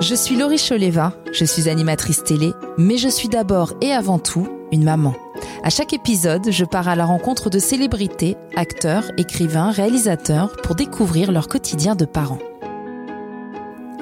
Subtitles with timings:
[0.00, 4.48] Je suis Laurie Choleva, je suis animatrice télé, mais je suis d'abord et avant tout
[4.72, 5.14] une maman.
[5.62, 11.32] À chaque épisode, je pars à la rencontre de célébrités, acteurs, écrivains, réalisateurs pour découvrir
[11.32, 12.38] leur quotidien de parents.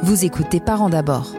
[0.01, 1.33] Vous écoutez Parents d'abord.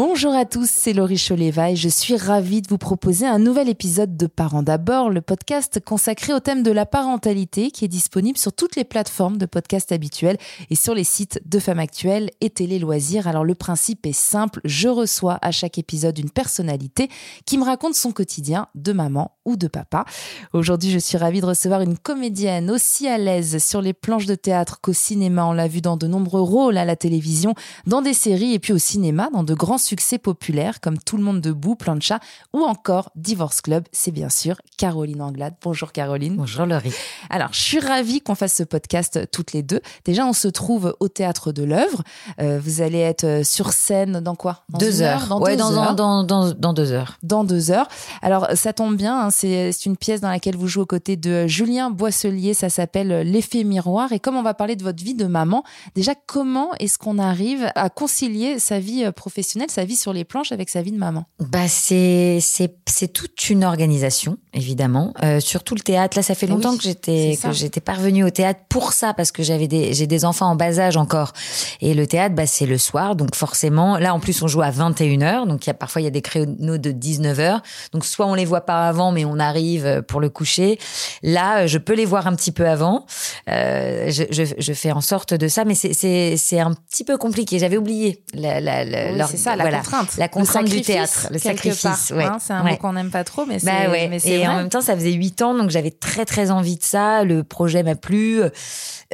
[0.00, 3.68] Bonjour à tous, c'est Laurie Choleva et je suis ravie de vous proposer un nouvel
[3.68, 8.38] épisode de Parents d'abord, le podcast consacré au thème de la parentalité qui est disponible
[8.38, 10.38] sur toutes les plateformes de podcast habituelles
[10.70, 13.26] et sur les sites de Femmes Actuelles et Télé Loisirs.
[13.26, 17.08] Alors le principe est simple, je reçois à chaque épisode une personnalité
[17.44, 20.04] qui me raconte son quotidien de maman ou de papa.
[20.52, 24.36] Aujourd'hui, je suis ravie de recevoir une comédienne aussi à l'aise sur les planches de
[24.36, 25.46] théâtre qu'au cinéma.
[25.46, 27.54] On l'a vu dans de nombreux rôles à la télévision,
[27.86, 31.22] dans des séries et puis au cinéma, dans de grands succès populaires comme Tout le
[31.22, 32.20] monde debout, Plancha
[32.52, 33.84] ou encore Divorce Club.
[33.90, 35.54] C'est bien sûr Caroline Anglade.
[35.62, 36.36] Bonjour Caroline.
[36.36, 36.92] Bonjour Laurie.
[37.30, 39.80] Alors, je suis ravie qu'on fasse ce podcast toutes les deux.
[40.04, 42.02] Déjà, on se trouve au théâtre de l'œuvre.
[42.38, 44.64] Euh, vous allez être euh, sur scène dans quoi?
[44.68, 45.26] Dans Deux heures.
[45.26, 45.94] Dans ouais, deux dans, heures?
[45.94, 47.16] Dans, dans, dans, deux heures.
[47.22, 47.88] Dans deux heures.
[48.20, 49.18] Alors, ça tombe bien.
[49.18, 52.52] Hein, c'est une pièce dans laquelle vous jouez aux côtés de Julien Boisselier.
[52.52, 54.12] Ça s'appelle L'effet miroir.
[54.12, 57.72] Et comme on va parler de votre vie de maman, déjà, comment est-ce qu'on arrive
[57.74, 60.98] à concilier sa vie euh, professionnelle, sa vie sur les planches avec sa vie de
[60.98, 65.14] maman Bah, c'est c'est c'est toute une organisation, évidemment.
[65.22, 66.16] Euh, surtout le théâtre.
[66.18, 69.14] Là, ça fait Eh longtemps oui, que j'étais que j'étais parvenue au théâtre pour ça
[69.14, 71.32] parce que j'avais des j'ai des enfants en bas âge encore.
[71.80, 74.70] Et le théâtre, bah, c'est le soir, donc forcément, là en plus on joue à
[74.70, 77.60] 21h, donc il y a parfois il y a des créneaux de 19h.
[77.92, 80.78] Donc soit on les voit pas avant, mais on arrive pour le coucher.
[81.22, 83.06] Là, je peux les voir un petit peu avant.
[83.48, 85.94] Euh, je, je, je fais en sorte de ça, mais c'est
[86.36, 87.58] c'est un petit peu compliqué.
[87.60, 90.16] J'avais oublié la la, la Oui, leur- c'est ça, la voilà, contrainte.
[90.16, 91.82] la contrainte du sacrifice, théâtre, le sacrifice.
[91.82, 92.24] part, ouais.
[92.24, 92.70] hein, c'est un Ouais.
[92.72, 94.18] mot qu'on n'aime pas trop, mais c'est Bah ouais.
[94.24, 97.24] Et en même temps, ça faisait huit ans, donc j'avais très très envie de ça.
[97.24, 98.40] Le projet m'a plu.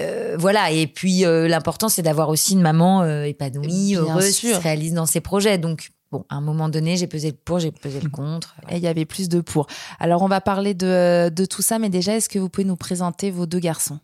[0.00, 0.70] Euh, voilà.
[0.70, 4.60] Et puis euh, l'important, c'est d'avoir aussi une maman euh, épanouie, Bien heureuse, qui se
[4.60, 5.58] réalise dans ses projets.
[5.58, 8.54] Donc bon, à un moment donné, j'ai pesé le pour, j'ai pesé le contre.
[8.70, 9.66] Et il y avait plus de pour.
[10.00, 12.76] Alors, on va parler de, de tout ça, mais déjà, est-ce que vous pouvez nous
[12.76, 13.98] présenter vos deux garçons?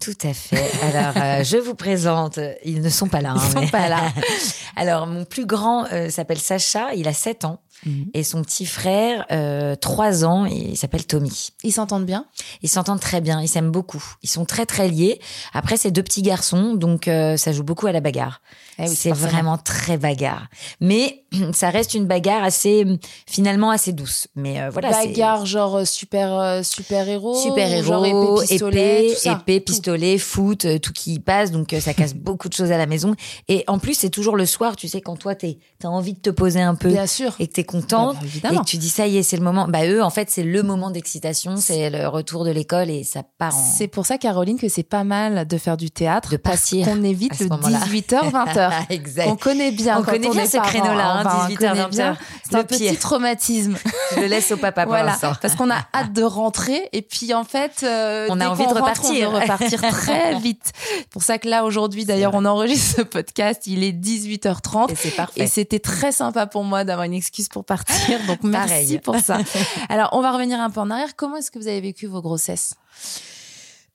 [0.00, 0.70] Tout à fait.
[0.82, 2.38] Alors, euh, je vous présente.
[2.64, 3.34] Ils ne sont pas là.
[3.34, 4.12] Ils hein, sont pas là.
[4.76, 6.94] Alors, mon plus grand euh, s'appelle Sacha.
[6.94, 7.60] Il a 7 ans.
[7.86, 8.06] Mhm.
[8.14, 11.50] Et son petit frère, euh, 3 ans, il s'appelle Tommy.
[11.62, 12.26] Ils s'entendent bien?
[12.62, 14.02] Ils s'entendent très bien, ils s'aiment beaucoup.
[14.22, 15.20] Ils sont très très liés.
[15.52, 18.40] Après, c'est deux petits garçons, donc euh, ça joue beaucoup à la bagarre.
[18.78, 20.46] Eh oui, c'est vraiment très bagarre.
[20.80, 22.84] Mais ça reste une bagarre assez,
[23.26, 24.28] finalement assez douce.
[24.36, 29.20] Mais euh, voilà, Bagarre, genre euh, super, super héros super héros, épée, pistolet, épée, tout
[29.20, 29.32] ça?
[29.32, 29.72] épée, Tout.
[29.72, 31.50] pistolet, foot, tout qui y passe.
[31.50, 33.14] Donc ça casse beaucoup de choses à la maison.
[33.48, 36.30] Et en plus, c'est toujours le soir, tu sais, quand toi t'as envie de te
[36.30, 37.34] poser un peu Bien sûr.
[37.38, 38.16] et que t'es contente.
[38.42, 39.66] Bah, et tu dis ça y est, c'est le moment.
[39.68, 43.22] Bah eux, en fait, c'est le moment d'excitation, c'est le retour de l'école et ça
[43.38, 43.58] part en.
[43.76, 46.30] C'est pour ça, Caroline, que c'est pas mal de faire du théâtre.
[46.30, 47.78] De partir qu'on évite le moment-là.
[47.86, 48.72] 18h, 20h.
[48.90, 49.28] exact.
[49.30, 49.98] On connaît bien.
[49.98, 51.90] On quand connaît bien ce créneau-là, hein, Enfin, on 18h, connaît 20h.
[51.90, 52.16] bien.
[52.48, 52.98] C'est un Le petit pire.
[52.98, 53.76] traumatisme.
[54.16, 57.34] Je le laisse au papa pour voilà, parce qu'on a hâte de rentrer et puis
[57.34, 59.28] en fait, euh, On a envie de rentre, repartir.
[59.28, 60.72] on veut repartir très vite.
[60.98, 63.66] C'est pour ça que là aujourd'hui, d'ailleurs, on enregistre ce podcast.
[63.66, 65.42] Il est 18h30 Et c'est parfait.
[65.42, 68.18] et c'était très sympa pour moi d'avoir une excuse pour partir.
[68.26, 68.98] Donc merci Pareil.
[69.00, 69.38] pour ça.
[69.88, 71.16] Alors on va revenir un peu en arrière.
[71.16, 72.74] Comment est-ce que vous avez vécu vos grossesses?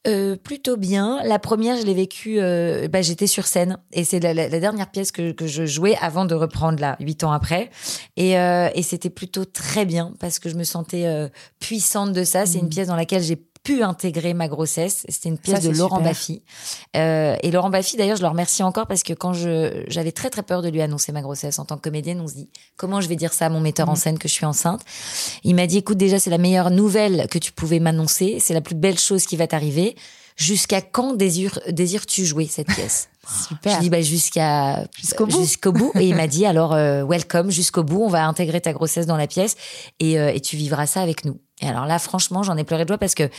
[0.06, 1.22] Euh, plutôt bien.
[1.24, 4.60] La première, je l'ai vécue, euh, bah, j'étais sur scène et c'est la, la- la
[4.60, 7.70] dernière pièce que, que je jouais avant de reprendre là, huit ans après.
[8.18, 11.06] Et, euh, et c'était plutôt très bien parce que je me sentais
[11.62, 12.46] puissante de ça.
[12.46, 15.06] C'est une pièce dans laquelle j'ai pu intégrer ma grossesse.
[15.08, 16.02] C'était une pièce Ça, de Laurent.
[16.02, 16.42] Baffy.
[16.96, 20.30] Euh, et Laurent Baffy, d'ailleurs, je le remercie encore parce que quand je j'avais très
[20.30, 23.00] très peur de lui annoncer ma grossesse en tant que comédienne, on se dit comment
[23.02, 23.98] je vais dire ça à mon metteur en Mhm.
[23.98, 24.82] scène que je suis enceinte?
[25.44, 28.62] Il m'a dit écoute déjà c'est la meilleure nouvelle que tu pouvais m'annoncer, c'est la
[28.62, 29.96] plus belle chose qui va t'arriver.
[30.36, 33.08] Jusqu'à quand désires désires-tu jouer cette pièce?
[33.48, 33.76] Super.
[33.76, 35.40] Je dis bah jusqu'à Jusqu'au bout.
[35.40, 38.74] jusqu'au bout et il m'a dit alors euh, welcome jusqu'au bout, on va intégrer ta
[38.74, 39.56] grossesse dans la pièce
[40.00, 41.38] et, euh, et tu vivras ça avec nous.
[41.64, 43.30] Et alors là franchement, j'en ai pleuré de joie parce que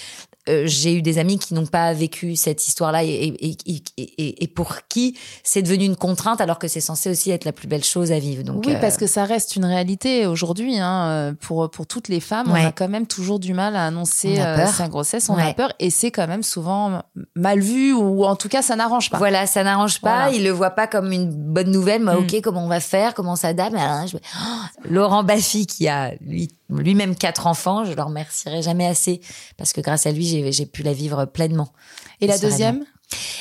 [0.49, 4.45] euh, j'ai eu des amis qui n'ont pas vécu cette histoire-là et, et, et, et-
[4.45, 7.67] et pour qui c'est devenu une contrainte alors que c'est censé aussi être la plus
[7.69, 8.43] belle chose à vivre.
[8.43, 10.79] Donc oui, euh, parce que ça reste une réalité aujourd'hui.
[10.79, 13.87] Hein, euh, pour, pour toutes les femmes, on a quand même toujours du mal à
[13.87, 15.29] annoncer euh, sa grossesse.
[15.31, 17.03] On a peur et c'est quand même souvent
[17.35, 19.19] mal vu ou en tout cas, ça n'arrange pas.
[19.19, 20.25] Voilà, ça n'arrange pas.
[20.25, 20.37] Voilà.
[20.37, 22.03] Il le voit pas comme une bonne nouvelle.
[22.03, 22.19] Moi, Mm.
[22.19, 24.17] ok, comment on va faire Comment ça je...
[24.17, 29.21] Oh, Laurent Baffy, qui a lui lui-même quatre enfants, je le remercierai jamais assez
[29.59, 31.73] parce que grâce à lui, j'ai pu la vivre pleinement.
[32.21, 32.85] Et la deuxième?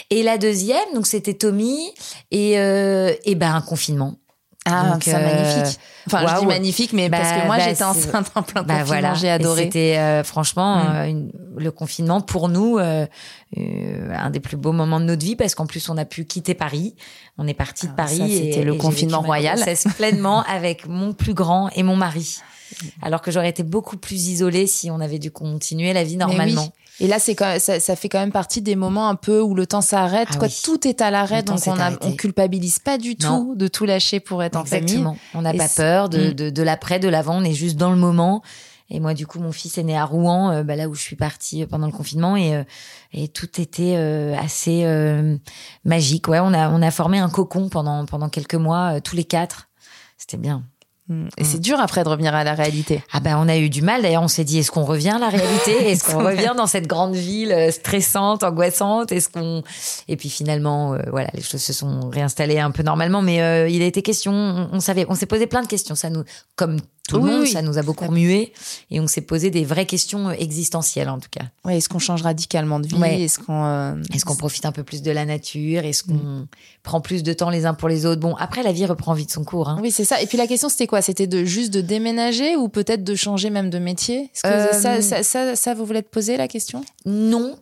[0.10, 1.80] Et la deuxième, donc c'était Tommy
[2.32, 4.16] et euh, et ben un confinement.
[4.66, 5.80] Ah, ça euh, magnifique.
[6.08, 8.64] Enfin, je dis magnifique, mais parce Bah, que moi, bah, j'étais c'est- enceinte en plein
[8.64, 9.64] Bah confinement, voilà, j'ai adoré.
[9.64, 10.88] C'était euh, franchement Mm.
[10.96, 15.54] euh, une- le confinement pour nous un des plus beaux moments de notre vie parce
[15.56, 16.96] qu'en plus on a pu quitter Paris.
[17.38, 19.60] On est parti de Ah, Paris c'était le et confinement ma royal.
[19.98, 22.38] pleinement avec mon plus grand et mon mari.
[23.02, 26.18] Alors que j'aurais été beaucoup plus isolée si on avait dû continuer la vie
[26.62, 26.70] oui.
[27.00, 29.56] Et là, c'est quand ça, ça fait quand même partie des moments un peu où
[29.56, 30.48] le temps s'arrête, Ah quoi.
[30.48, 30.60] oui.
[30.64, 34.20] Tout est à l'arrêt, donc on, a, on culpabilise pas du tout de tout lâcher
[34.20, 34.84] pour être en famille.
[34.84, 35.18] Exactement.
[35.34, 36.34] On n'a pas peur de, Mm.
[36.34, 37.38] de, de l'après, de l'avant.
[37.40, 38.42] On est juste dans le moment.
[38.90, 41.02] Et moi, du coup, mon fils est né à Rouen, euh, bah, là où je
[41.02, 42.64] suis partie pendant le confinement, et euh,
[43.12, 45.36] et tout était euh, assez euh,
[45.86, 46.28] magique.
[46.28, 49.24] Ouais, on a on a formé un cocon pendant pendant quelques mois, euh, tous les
[49.24, 49.70] quatre.
[50.18, 50.64] C'était bien.
[51.10, 51.28] Mm.
[51.38, 53.04] Et c'est dur après de revenir à la réalité.
[53.12, 54.02] Ah ben on a eu du mal.
[54.02, 55.72] D'ailleurs, on s'est dit est-ce qu'on revient à la réalité?
[55.92, 59.12] Est-ce qu'on revient dans cette grande ville euh, stressante, angoissante?
[59.12, 59.64] Est-ce qu'on
[60.08, 63.22] Et puis finalement, euh, voilà, les choses se sont réinstallées un peu normalement.
[63.22, 64.32] Mais euh, il a été question.
[64.32, 65.96] On, on savait, on s'est posé plein de questions.
[65.96, 66.24] Ça nous,
[66.56, 66.78] comme
[67.10, 67.52] tout le monde, oui.
[67.52, 68.54] ça nous a beaucoup remué
[68.90, 71.44] et on s'est posé des vraies questions euh, existentielles en tout cas.
[71.66, 73.22] Ouais, est-ce qu'on change radicalement de vie Ouais.
[73.24, 76.48] Est-ce qu'on euh, Est-ce qu'on profite un peu plus de la nature Est-ce qu'on
[76.82, 78.22] prend plus de temps les uns pour les autres?
[78.22, 79.68] Bon, après la vie reprend vite son cours.
[79.68, 79.80] Hein.
[79.82, 80.22] Oui, c'est ça.
[80.22, 81.02] Et puis la question, c'était quoi?
[81.02, 84.30] C'était de juste de déménager ou peut-être de changer même de métier?
[84.34, 86.86] Est-ce que Euh, ça, ça, ça, ça, vous voulez te poser la question?
[87.06, 87.58] Non,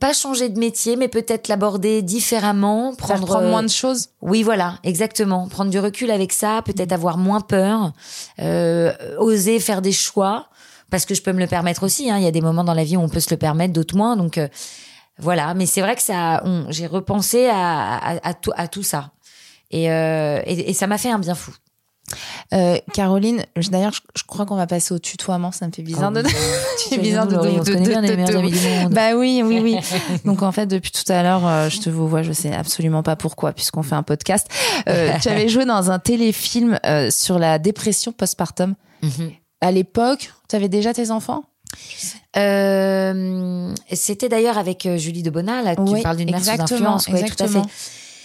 [0.00, 4.42] pas changer de métier, mais peut-être l'aborder différemment, prendre, prendre euh, moins de choses Oui,
[4.42, 5.48] voilà, exactement.
[5.48, 7.92] Prendre du recul avec ça, peut-être avoir moins peur,
[8.40, 10.48] euh, oser faire des choix,
[10.90, 12.10] parce que je peux me le permettre aussi.
[12.10, 12.18] hein.
[12.18, 13.96] Il y a des moments dans la vie où on peut se le permettre, d'autres
[13.96, 14.16] moins.
[14.16, 14.48] Donc euh,
[15.18, 19.12] voilà, mais c'est vrai que ça, j'ai repensé à, à, à tout, à tout ça,
[19.70, 21.52] et, euh, et, et ça m'a fait un bien fou.
[22.52, 25.52] Euh, Caroline, d'ailleurs, je, je crois qu'on va passer au tutoiement.
[25.52, 26.22] Ça me fait bizarre de.
[26.76, 28.92] C'est bizarre de, on se bien, les meilleurs amis du monde.
[28.92, 29.78] Bah oui, oui, oui.
[30.24, 33.02] Donc en fait, depuis tout à l'heure, euh, je te vous vois, je sais absolument
[33.02, 34.46] pas pourquoi, puisqu'on fait un podcast.
[34.88, 36.78] Euh, tu avais joué dans un téléfilm
[37.10, 38.74] sur la dépression postpartum.
[39.02, 39.32] Mhm.
[39.60, 41.44] À l'époque, tu avais déjà tes enfants?
[42.34, 47.08] C'était d'ailleurs avec Julie de Bonat, là, tu Oui, parles d'une mère sous exactement, influence.
[47.08, 47.62] Ouais, tout à fait.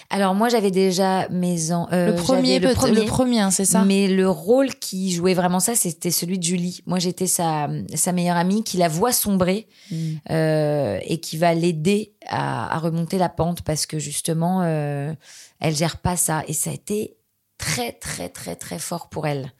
[0.09, 4.07] Alors moi, j'avais déjà mes en, euh, Le premier, le premier, hein, c'est ça Mais
[4.07, 6.81] le rôle qui jouait vraiment ça, c'était celui de Julie.
[6.85, 9.95] Moi, j'étais sa, sa meilleure amie qui la voit sombrer Mm.
[10.31, 15.13] euh, et qui va l'aider à, à remonter la pente parce que justement, euh,
[15.59, 16.43] elle gère pas ça.
[16.47, 17.17] Et ça a été
[17.57, 19.51] très, très, très, très fort pour elle.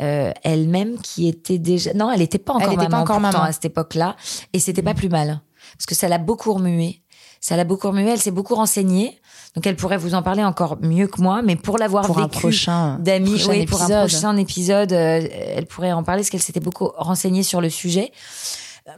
[0.00, 1.92] Euh, elle-même qui était déjà...
[1.94, 3.44] Non, elle n'était pas encore Elle était pas maman, encore pourtant, maman.
[3.44, 4.16] à cette époque-là.
[4.52, 5.40] Et c'était pas plus mal.
[5.76, 7.02] Parce que ça l'a beaucoup remuée.
[7.40, 8.10] Ça l'a beaucoup remuée.
[8.10, 9.20] Elle s'est beaucoup renseignée.
[9.56, 11.42] Donc, elle pourrait vous en parler encore mieux que moi.
[11.42, 15.20] Mais pour l'avoir pour un vécu prochain, d'amis, oui, pour un prochain épisode, euh,
[15.56, 18.12] elle pourrait en parler parce qu'elle s'était beaucoup renseignée sur le sujet.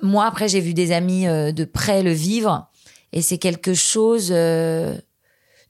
[0.02, 2.66] Moi, après, j'ai vu des amis euh, de près le vivre
[3.12, 4.94] et c'est quelque chose euh,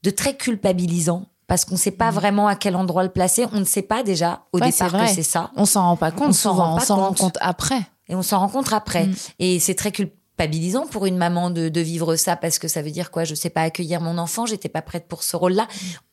[0.03, 3.47] de très culpabilisant parce qu'on ne sait pas vraiment à quel endroit le placer.
[3.53, 4.63] On ne sait pas déjà au Mm.
[4.63, 7.19] Ouais, départ que c'est ça On s'en rend pas compte On s'en rend rend compte.
[7.19, 7.81] compte après.
[8.09, 9.07] et on s'en rencontre après.
[9.07, 9.15] Mm.
[9.39, 10.19] Et c'est très culpabilisant
[10.91, 13.25] pour une maman de, de vivre ça parce que ça veut dire quoi?
[13.25, 15.69] Je sais pas accueillir mon enfant, j'étais pas prête pour ce rôle-là.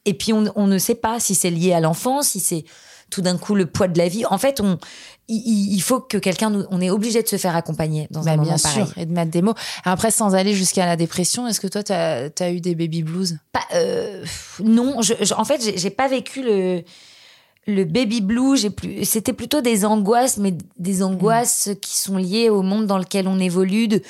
[0.06, 2.64] Et puis on, on ne sait pas si c'est lié à l'enfant, si c'est
[3.10, 4.24] tout d'un coup le poids de la vie.
[4.28, 4.78] En fait, on,
[5.28, 8.36] il- faut que quelqu'un nous, on est obligé de se faire accompagner dans Bah, un
[8.36, 8.94] bien moment sûr, pareil.
[8.98, 9.56] et de mettre des mots.
[9.84, 13.40] Après, sans aller jusqu'à la dépression, est-ce que toi, tu as, eu des baby blues?
[13.52, 14.24] Pas, euh,
[14.64, 16.84] non, je, je- en fait, j'ai- j'ai pas vécu le
[17.68, 18.58] le baby blue.
[18.58, 22.98] J'ai plus, c'était plutôt des angoisses, mais des angoisses qui sont liées au monde dans
[22.98, 23.88] lequel on évolue.
[23.88, 24.02] De,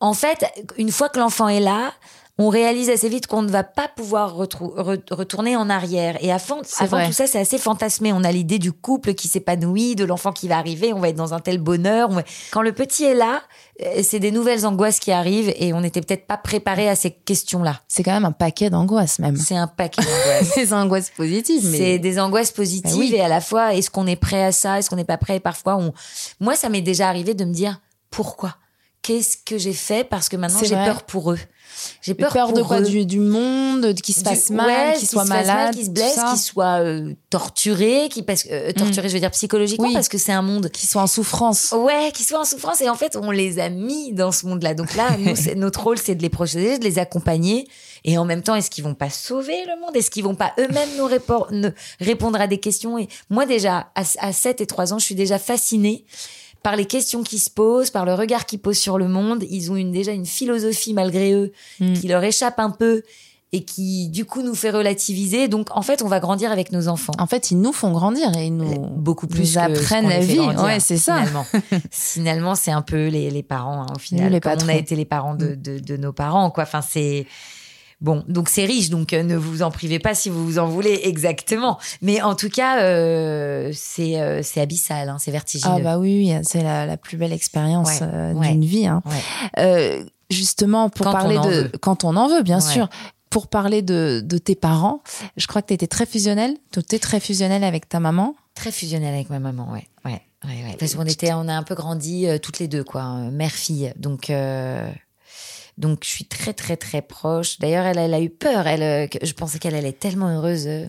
[0.00, 0.44] en fait,
[0.76, 1.92] une fois que l'enfant est là,
[2.36, 6.16] on réalise assez vite qu'on ne va pas pouvoir re- retourner en arrière.
[6.20, 7.06] Et avant, C'est avant vrai.
[7.06, 8.12] tout ça, c'est assez fantasmé.
[8.12, 11.16] On a l'idée du couple qui s'épanouit, de l'enfant qui va arriver, on va être
[11.16, 12.10] dans un tel bonheur.
[12.10, 13.40] va- Quand le petit est là,
[13.82, 17.12] euh, c'est des nouvelles angoisses qui arrivent et on n'était peut-être pas préparé à ces
[17.12, 17.80] questions-là.
[17.86, 19.36] C'est quand même un paquet d'angoisses même.
[19.36, 20.54] C'est un paquet d'angoisses.
[20.56, 23.14] Des angoisses positives, mais C'est des angoisses positives Ben oui.
[23.14, 25.36] et à la fois, est-ce qu'on est prêt à ça Est-ce qu'on n'est pas prêt?
[25.36, 25.92] Et Parfois, on...
[26.40, 27.80] moi, ça m'est déjà arrivé de me dire
[28.10, 28.56] pourquoi?
[29.04, 31.38] Qu'est-ce que j'ai fait Parce que maintenant, j'ai peur pour eux.
[32.00, 32.80] J'ai peur, peur, de quoi?
[32.80, 32.84] eux.
[32.84, 35.90] du, du monde, de- qui se Du- passe mal, ouais, qui soit malade, qui se
[35.90, 39.92] blesse, qui soit euh, torturé, qui parce euh, torturé, je veux dire psychologiquement, Oui.
[39.92, 41.74] parce que c'est un monde qui soit en souffrance.
[41.76, 42.80] Ouais, qui soit en souffrance.
[42.80, 44.72] Et en fait, on les a mis dans ce monde-là.
[44.74, 47.68] Donc là, nous, notre rôle, c'est de les protéger, de les accompagner.
[48.04, 49.94] Et en même temps, est-ce qu'ils vont pas sauver le monde?
[49.96, 51.08] Est-ce qu'ils vont pas eux-mêmes nous
[51.58, 51.70] ne-
[52.00, 52.96] répondre à des questions?
[52.98, 56.04] Et moi, déjà, à, à 7 et 3 ans, je suis déjà fascinée
[56.64, 59.44] par les questions qui se posent, par le regard qu'ils posent sur le monde.
[59.48, 61.92] Ils ont une, déjà une philosophie, malgré eux, Mm.
[61.92, 63.02] qui leur échappe un peu
[63.52, 65.46] et qui, du coup, nous fait relativiser.
[65.46, 68.36] Donc, en fait, on va grandir avec nos enfants En fait, ils nous font grandir
[68.36, 70.36] et ils nous beaucoup nous plus ce apprennent la vie.
[70.36, 71.18] grandir, Ouais, c'est ça.
[71.18, 71.46] Finalement,
[71.92, 74.24] finalement c'est un peu les, les parents hein, au final.
[74.26, 76.64] Nous, les comme on a été les parents de, de, de nos parents, quoi.
[76.64, 77.26] Enfin, c'est
[78.04, 80.66] Bon, donc c'est riche, donc euh, ne vous en privez pas si vous vous en
[80.66, 81.78] voulez exactement.
[82.02, 85.72] Mais en tout cas, euh, c'est euh, c'est abyssal, hein, c'est vertigineux.
[85.74, 88.86] Ah bah oui, oui c'est la, la, plus belle expérience Ouais, euh, ouais, d'une vie.
[88.86, 89.02] Hein.
[89.06, 89.22] ouais.
[89.58, 91.72] Euh, justement, pour Quand parler de veut.
[91.80, 92.90] quand on en veut, bien sûr.
[93.30, 95.02] Pour parler de, de tes parents,
[95.38, 96.54] je crois que tu étais très fusionnelle.
[96.72, 98.36] Tu étais très fusionnelle avec ta maman.
[98.54, 100.76] Très fusionnel avec ma maman, ouais, ouais, ouais, ouais.
[100.78, 103.92] Parce qu'on était, on a un peu grandi toutes les deux, quoi, euh, mère-fille.
[103.96, 104.88] Donc, euh,
[105.78, 107.58] donc je suis très, très, très proche.
[107.58, 108.66] D'ailleurs, elle, elle a eu peur.
[108.66, 110.86] Elle, euh, je pensais qu'elle allait tellement heureuse euh,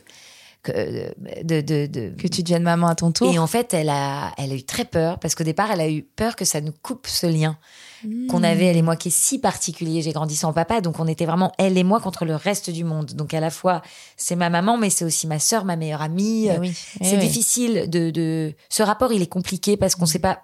[0.63, 1.09] que, euh,
[1.43, 3.33] de, de, de, Que tu deviennes maman à ton tour.
[3.33, 5.89] Et en fait, elle a, elle a eu très peur parce qu'au départ, elle a
[5.89, 7.57] eu peur que ça nous coupe ce lien
[8.03, 8.27] Hmm.
[8.27, 10.01] qu'on avait, elle et moi, qui est si particulier.
[10.01, 12.83] J'ai grandi sans papa, donc on était vraiment elle et moi contre le reste du
[12.83, 13.13] monde.
[13.13, 13.81] Donc à la fois,
[14.17, 16.49] c'est ma maman, mais c'est aussi ma sœur, ma meilleure amie.
[16.53, 17.21] Eh oui, eh c'est oui.
[17.21, 18.53] difficile de, de.
[18.69, 20.41] Ce rapport, il est compliqué parce qu'on sait pas.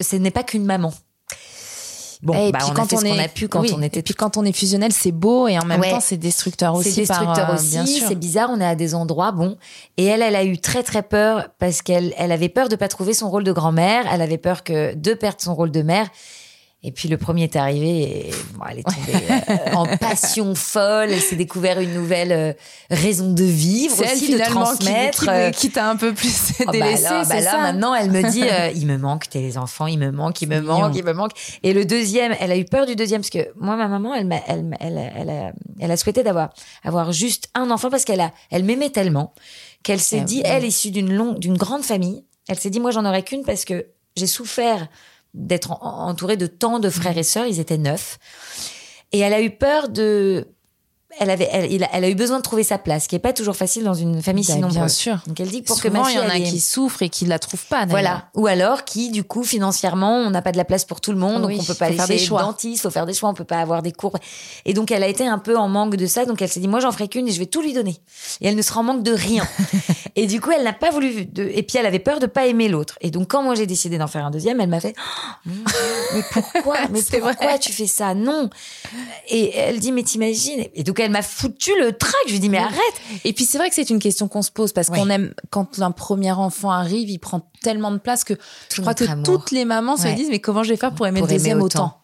[0.00, 0.92] Ce n'est pas qu'une maman.
[2.22, 3.72] Bon, Eh, et bah, puis on a quand fait ce qu'on a pu quand oui,
[3.76, 5.90] on était Et puis quand on est fusionnel, c'est beau et en même Ouais.
[5.90, 6.90] temps, c'est destructeur aussi.
[6.90, 9.56] C'est destructeur par, euh, aussi, c'est bizarre, on est à des endroits, bon.
[9.96, 12.88] Et elle, elle a eu très très peur parce qu'elle elle avait peur de pas
[12.88, 16.08] trouver son rôle de grand-mère, elle avait peur que de perdre son rôle de mère.
[16.84, 19.18] Et puis le premier est arrivé et bon, elle est tombée
[19.50, 22.52] euh, en passion folle, elle s'est découvert une nouvelle euh,
[22.88, 25.22] raison de vivre C'est elle aussi, de finalement qui, transmettre.
[25.24, 27.58] qui, euh, qui t'a un peu plus Ah bah là, bah c'est là, ça?
[27.58, 30.54] maintenant, elle me dit, euh, il me manque tes enfants, il me manque, il me
[30.54, 30.92] C'est manque, mignon.
[30.94, 31.32] il me manque.
[31.64, 34.26] Et le deuxième, elle a eu peur du deuxième parce que moi, ma maman, elle
[34.28, 36.50] m'a, elle, elle, elle, a, elle a souhaité d'avoir,
[36.84, 39.34] avoir juste un enfant parce qu'elle a, elle m'aimait tellement
[39.82, 40.42] qu'elle s'est Eh dit, oui.
[40.44, 43.64] elle issue d'une longue, d'une grande famille, elle s'est dit, moi, j'en aurais qu'une parce
[43.64, 44.86] que j'ai souffert
[45.38, 48.18] d'être en- entourée de tant de frères et sœurs, ils étaient neuf.
[49.12, 50.48] Et elle a eu peur de,
[51.20, 53.16] elle avait, elle, il a- elle a eu besoin de trouver sa place, ce qui
[53.16, 54.92] est pas toujours facile dans une famille Bah, si bien nombreuse.
[54.92, 55.18] sûr.
[55.26, 57.02] Donc elle dit pour que Souvent, ma il fille y en a ait- qui souffrent
[57.02, 57.86] et qui la trouvent pas.
[57.86, 58.28] voilà.
[58.34, 61.18] Ou alors qui, du coup, financièrement, on n'a pas de la place pour tout le
[61.18, 62.42] monde, Oui, donc on peut pas aller faire des choix.
[62.42, 64.16] dentiste, faut faire des choix, on peut pas avoir des cours.
[64.64, 66.68] Et donc elle a été un peu en manque de ça, donc elle s'est dit
[66.68, 67.96] moi j'en ferai qu'une et je vais tout lui donner.
[68.40, 69.46] Et elle ne sera en manque de rien.
[70.16, 71.26] et du coup elle n'a pas voulu.
[71.26, 71.42] De...
[71.54, 72.96] Et puis elle avait peur de pas aimer l'autre.
[73.00, 74.94] Et donc quand moi j'ai décidé d'en faire un deuxième, elle m'a fait
[75.46, 75.50] Oh,
[76.14, 76.76] mais pourquoi?
[76.90, 77.58] Mais pourquoi vrai.
[77.58, 78.14] tu fais ça?
[78.14, 78.48] Non.
[79.28, 80.64] Et elle dit mais t'imagines?
[80.74, 82.14] Et donc elle m'a foutu le trac.
[82.26, 82.78] Je lui dis mais arrête.
[83.24, 85.78] Et puis c'est vrai que c'est une question qu'on se pose parce qu'on aime quand
[85.80, 88.34] un premier enfant arrive, il prend tellement de place que
[88.72, 89.24] je crois que amour.
[89.24, 91.58] toutes les mamans se disent mais comment je vais faire pour aimer Pour le deuxième
[91.58, 91.97] aimer autant, autant?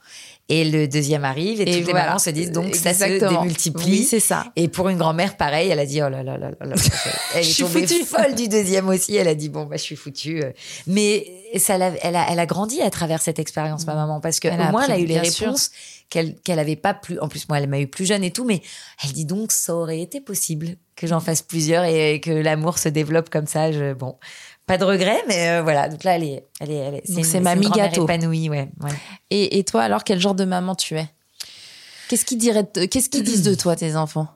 [0.51, 3.91] Et le deuxième arrive et, Et toutes les mamans se disent donc ça se démultiplie.
[3.91, 4.45] Oui, c'est ça.
[4.57, 6.75] Et pour une grand-mère, pareil, elle a dit oh là là là là là.
[7.35, 8.05] Elle Je est suis tombée foutue.
[8.05, 9.17] folle du deuxième aussi.
[9.17, 10.43] Elle a dit bon bah je suis foutue.
[10.87, 14.49] Mais ça, elle a, elle a grandi à travers cette expérience, ma maman, parce que
[14.49, 15.71] Elle au moins elle a eu les réponses
[16.11, 17.19] qu'elle qu'elle avait pas plus.
[17.21, 18.61] En plus moi elle m'a eu plus jeune et tout, mais
[19.03, 22.91] elle dit donc ça aurait été possible que j'en fasse plusieurs et que l'amour se
[22.91, 23.73] développe comme ça.
[23.73, 24.17] Je, bon.
[24.66, 25.88] Pas de regret, mais euh, voilà.
[25.88, 28.04] Donc là, elle est, elle est, elle est, c'est une mamie gâteau.
[28.04, 28.90] épanouie, ouais, ouais.
[29.30, 31.06] Et, et toi alors quel genre de maman tu es?
[32.09, 34.28] Qu'est-ce qu'ils diraient Qu'est-ce qu'ils disent de toi tes enfants?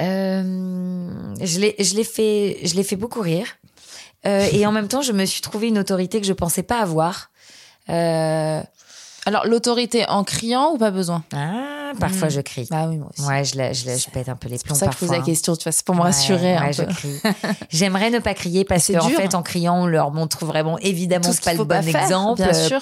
[0.00, 3.46] Euh, je l'ai, je l'ai fait, je l'ai fait beaucoup rire.
[4.26, 6.80] Euh, et en même temps, je me suis trouvé une autorité que je pensais pas
[6.80, 7.30] avoir.
[9.26, 11.22] Alors l'autorité en criant ou pas besoin?
[11.34, 12.30] Ah, parfois Mm.
[12.30, 12.66] je crie.
[12.70, 13.26] Bah oui moi aussi.
[13.28, 14.92] Ouais, je, la- je, la- je pète un peu les c'est plombs pour ça que
[14.94, 15.22] je pose la hein.
[15.22, 16.92] question, tu vois, c'est pour me Ouais, rassurer un ouais, je peu.
[16.92, 17.20] crie.
[17.70, 19.16] J'aimerais ne pas crier parce C'est qu'en dur.
[19.18, 22.02] fait, en criant, on leur montre vraiment évidemment Tout ce pas le bon pas faire,
[22.02, 22.42] exemple.
[22.42, 22.80] bien sûr.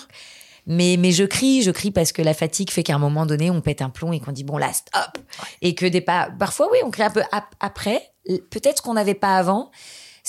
[0.70, 3.50] Mais, mais je crie, je crie parce que la fatigue fait qu'à un moment donné,
[3.50, 5.18] on pète un plomb et qu'on dit bon là, stop.
[5.62, 6.28] Et que des pas.
[6.38, 8.02] Parfois, oui, on crie un peu ap- après.
[8.50, 9.70] Peut-être qu'on n'avait pas avant.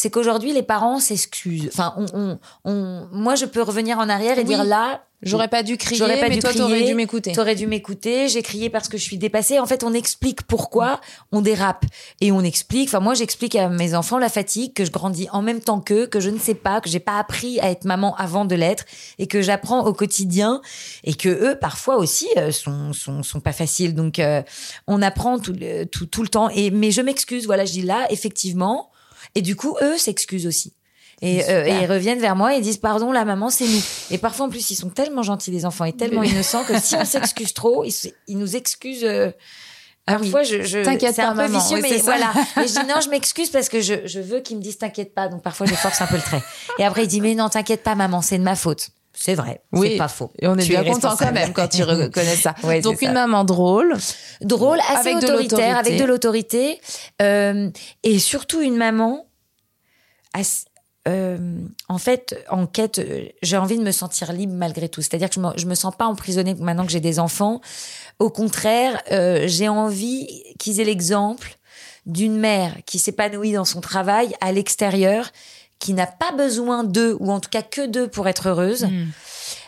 [0.02, 1.68] C'est qu'aujourd'hui, les parents s'excusent.
[1.74, 4.48] Enfin, on, on, on- moi, je peux revenir en arrière et Oui.
[4.48, 7.34] dire là, J'aurais pas dû crier, J'aurais pas mais dû toi t'aurais dû m'écouter.
[7.34, 8.30] T'aurais dû m'écouter.
[8.30, 9.60] J'ai crié parce que je suis dépassée.
[9.60, 11.02] En fait, on explique pourquoi
[11.34, 11.84] on dérape
[12.22, 12.88] et on explique.
[12.88, 16.08] Enfin, moi, j'explique à mes enfants la fatigue, que je grandis en même temps qu'eux,
[16.08, 18.86] que je ne sais pas, que j'ai pas appris à être maman avant de l'être
[19.18, 20.62] et que j'apprends au quotidien
[21.04, 23.96] et que eux, parfois aussi, euh, sont sont, sont pas faciles.
[23.96, 24.42] Donc, euh,
[24.88, 26.48] on apprend tout le, tout, tout le temps.
[26.52, 27.46] Et mais je m'excuse.
[27.46, 28.90] Voilà, je dis là, effectivement.
[29.36, 30.74] Et du coup, eux s'excusent aussi.
[31.22, 33.82] Et, euh, et ils reviennent vers moi et disent pardon la maman c'est nous.
[34.10, 36.96] Et parfois en plus ils sont tellement gentils les enfants et tellement innocents que si
[36.96, 37.94] on s'excuse trop ils,
[38.28, 39.30] ils nous excusent euh,
[40.08, 40.32] Ah oui.
[40.46, 41.60] je, je T'inquiète c'est un pas, peu maman.
[41.60, 42.32] vicieux mais voilà.
[42.64, 45.14] Et je dis non je m'excuse parce que je, je veux qu'ils me disent t'inquiète
[45.14, 45.28] pas.
[45.28, 46.42] Donc parfois je force un peu le trait.
[46.78, 48.88] Et après il dit mais non t'inquiète pas maman c'est de ma faute
[49.22, 49.90] c'est vrai Oui.
[49.92, 52.36] c'est pas faux Et on est Tu bien es content quand même quand tu reconnais
[52.38, 52.56] ça.
[52.84, 53.06] Donc ça.
[53.08, 53.96] une maman drôle.
[54.42, 56.80] drôle, assez Avec autoritaire, avec de l'autorité,
[57.22, 57.70] euh,
[58.04, 59.26] et surtout une maman.
[60.34, 60.66] assez-
[61.08, 61.38] euh,
[61.88, 63.02] en fait, en quête,
[63.42, 65.02] j'ai envie de me sentir libre malgré tout.
[65.02, 67.62] C'est-à-dire que je me, je me sens pas emprisonnée maintenant que j'ai des enfants.
[68.20, 70.28] Au contraire, euh, j'ai envie
[70.60, 71.58] qu'ils aient l'exemple
[72.06, 75.30] d'une mère qui s'épanouit dans son travail à l'extérieur,
[75.80, 78.88] qui n'a pas besoin d'eux, ou en tout cas que d'eux pour être heureuse.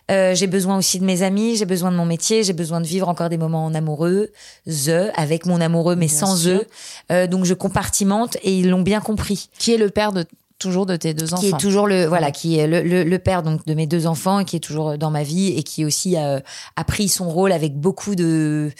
[0.09, 2.87] Euh, j'ai besoin aussi de mes amis, j'ai besoin de mon métier, j'ai besoin de
[2.87, 4.31] vivre encore des moments en amoureux,
[4.67, 6.57] the, avec mon amoureux, mais Bien sans sûr.
[6.57, 6.65] eux.
[7.11, 9.49] Euh, donc je compartimente et ils l'ont bien compris.
[9.57, 10.25] Qui est le père de
[10.59, 13.19] toujours de tes deux enfants Qui est toujours le voilà, qui est le, le, le
[13.19, 15.85] père donc de mes deux enfants, et qui est toujours dans ma vie et qui
[15.85, 16.39] aussi euh,
[16.75, 18.71] a pris son rôle avec beaucoup de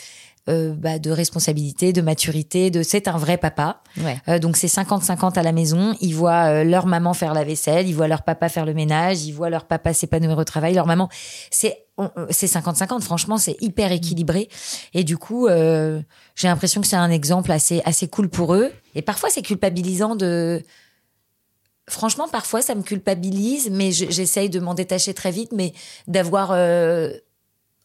[0.48, 3.82] euh, bah, de responsabilité, de maturité, de c'est un vrai papa.
[3.98, 4.16] Ouais.
[4.28, 5.94] Euh, donc c'est 50-50 à la maison.
[6.00, 9.24] Ils voient euh, leur maman faire la vaisselle, ils voient leur papa faire le ménage,
[9.24, 11.08] ils voient leur papa s'épanouir au travail, leur maman.
[11.50, 11.78] C'est
[12.30, 13.02] c'est 50-50.
[13.02, 14.48] Franchement, c'est hyper équilibré.
[14.94, 16.00] Et du coup, euh,
[16.34, 18.72] j'ai l'impression que c'est un exemple assez assez cool pour eux.
[18.96, 20.62] Et parfois, c'est culpabilisant de.
[21.88, 25.72] Franchement, parfois, ça me culpabilise, mais je- j'essaye de m'en détacher très vite, mais
[26.06, 27.12] d'avoir euh,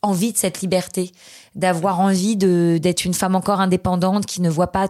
[0.01, 1.11] envie de cette liberté,
[1.55, 4.89] d'avoir envie de d'être une femme encore indépendante qui ne voit pas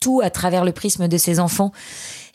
[0.00, 1.72] tout à travers le prisme de ses enfants.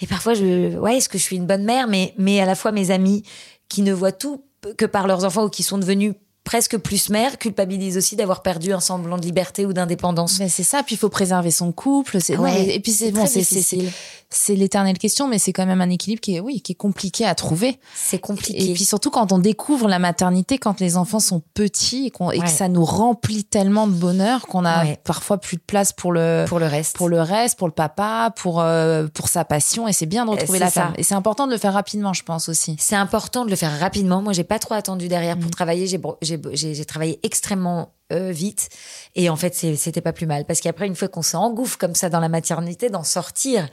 [0.02, 2.56] Et parfois, je, ouais, est-ce que je suis une bonne mère, mais, mais à la
[2.56, 3.24] fois mes amis
[3.70, 4.44] qui ne voient tout
[4.78, 6.14] que par leurs enfants ou qui sont devenus
[6.44, 10.40] presque plus mères culpabilisent aussi d'avoir perdu un semblant de liberté ou d'indépendance.
[10.40, 12.20] Mais c'est ça, puis il faut préserver son couple.
[12.22, 13.92] C'est, Ouais, et puis c'est, bon, c'est, c'est, c'est, difficile.
[14.30, 17.26] c'est l'éternelle question, mais c'est quand même un équilibre qui est, oui, qui est compliqué
[17.26, 17.80] à trouver.
[17.96, 18.72] C'est compliqué.
[18.72, 22.30] Et puis surtout quand on découvre la maternité, quand les enfants sont petits et, qu'on,
[22.32, 25.00] et que ça nous remplit tellement de bonheur qu'on a Ouais.
[25.04, 26.96] parfois plus de place pour le, pour le reste.
[26.98, 29.88] pour le reste, pour le papa, pour, euh, pour sa passion.
[29.88, 30.82] Et c'est bien de retrouver c'est la ça.
[30.84, 30.94] femme.
[30.98, 32.76] Et c'est important de le faire rapidement, je pense aussi.
[32.80, 34.22] C'est important de le faire rapidement.
[34.22, 35.40] Moi, j'ai pas trop attendu derrière Mm.
[35.40, 35.88] pour travailler.
[35.88, 36.18] J'ai bro-
[36.54, 38.70] j'ai travaillé extrêmement euh, vite
[39.16, 42.10] et en fait, c'était pas plus mal parce qu'après, une fois qu'on s'engouffre comme ça
[42.10, 43.68] dans la maternité, d'en sortir,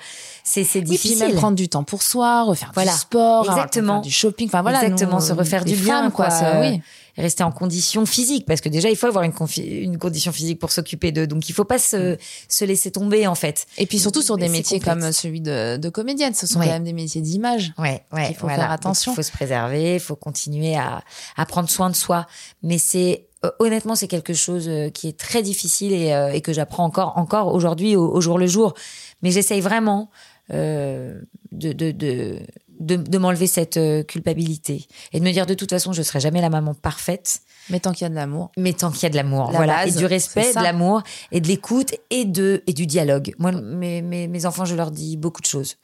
[0.44, 1.18] c'est c'est Oui, puis difficile.
[1.26, 2.92] même prendre du temps pour soi, refaire Voilà.
[2.92, 3.94] du sport, Exactement.
[3.94, 4.48] faire du shopping.
[4.48, 6.30] Enfin voilà, Exactement, nous, se refaire du bien, femmes, quoi.
[6.30, 6.80] ça, oui.
[7.20, 11.12] Rester en condition physique, parce que déjà, il faut avoir une, condition physique pour s'occuper
[11.12, 11.26] d'eux.
[11.26, 12.16] Donc, il faut pas se,
[12.48, 13.66] se laisser tomber, en fait.
[13.78, 16.66] Et puis surtout sur des métiers comme celui de, de comédienne, ce sont Ouais.
[16.66, 17.72] quand même des métiers d'image.
[17.78, 18.28] Ouais, ouais.
[18.30, 19.12] Il faut faire attention.
[19.12, 21.02] Il faut se préserver, il faut continuer à,
[21.36, 22.26] à prendre soin de soi.
[22.62, 26.40] Mais c'est, euh, honnêtement, c'est quelque chose euh, qui est très difficile et, euh, et
[26.40, 28.74] que j'apprends encore, encore aujourd'hui au, au jour le jour.
[29.22, 30.10] Mais j'essaye vraiment
[30.52, 31.20] euh,
[31.52, 32.38] de, de, de,
[32.80, 36.18] de, de m'enlever cette euh, culpabilité et de me dire de toute façon, je serai
[36.18, 37.40] jamais la maman parfaite.
[37.68, 38.50] Mais tant qu'il y a de l'amour.
[38.56, 41.02] Mais tant qu'il y a de l'amour, La voilà, base, et du respect, de l'amour,
[41.30, 43.34] et de l'écoute, et de et du dialogue.
[43.38, 45.76] Moi, mes, mes, mes enfants, je leur dis beaucoup de choses.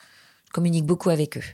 [0.47, 1.45] Je communique beaucoup avec eux.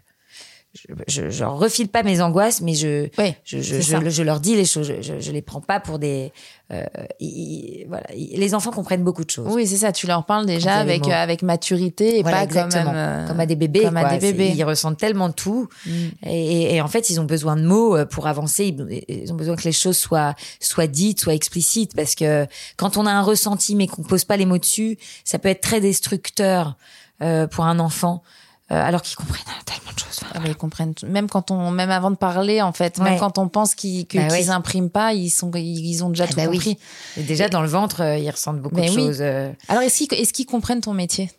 [0.75, 4.41] Je, je, je leur refile pas mes angoisses, mais je, Oui, je, je, je, leur
[4.41, 4.87] dis les choses.
[4.87, 6.33] Je, je, je les prends pas pour des.
[6.73, 6.83] Euh,
[7.21, 9.53] ils- voilà, les enfants comprennent beaucoup de choses.
[9.53, 9.93] Oui, c'est ça.
[9.93, 12.85] Tu leur parles déjà y avec, euh, avec maturité et Voilà, pas exactement.
[12.85, 13.83] comme, euh, comme à des bébés.
[13.83, 14.55] comme à des bébés.
[14.57, 15.69] Ils ressentent tellement tout.
[15.85, 15.91] Mm.
[16.27, 18.65] Et, et- en fait, ils ont besoin de mots euh, pour avancer.
[18.69, 21.95] Ils, ils ont besoin que les choses soient, soient dites, soient explicites.
[21.95, 22.47] Parce que
[22.79, 25.61] quand on a un ressenti mais qu'on pose pas les mots dessus, ça peut être
[25.61, 26.77] très destructeur
[27.21, 28.23] euh, pour un enfant.
[28.71, 30.21] Euh, alors qu'ils comprennent tellement de choses.
[30.23, 33.05] Enfin, Ah, ils comprennent même quand on même avant de parler en fait Ouais.
[33.11, 34.49] même quand on pense qu'ils que- Bah oui.
[34.51, 36.57] impriment pas ils sont ils ont déjà Ah tout bah oui.
[36.59, 36.79] compris
[37.17, 38.97] et déjà, dans le ventre, euh, ils ressentent beaucoup Mais de oui.
[38.97, 39.19] choses.
[39.21, 39.51] euh.
[39.69, 41.31] alors est-ce qu'ils est-ce qu'ils comprennent ton métier?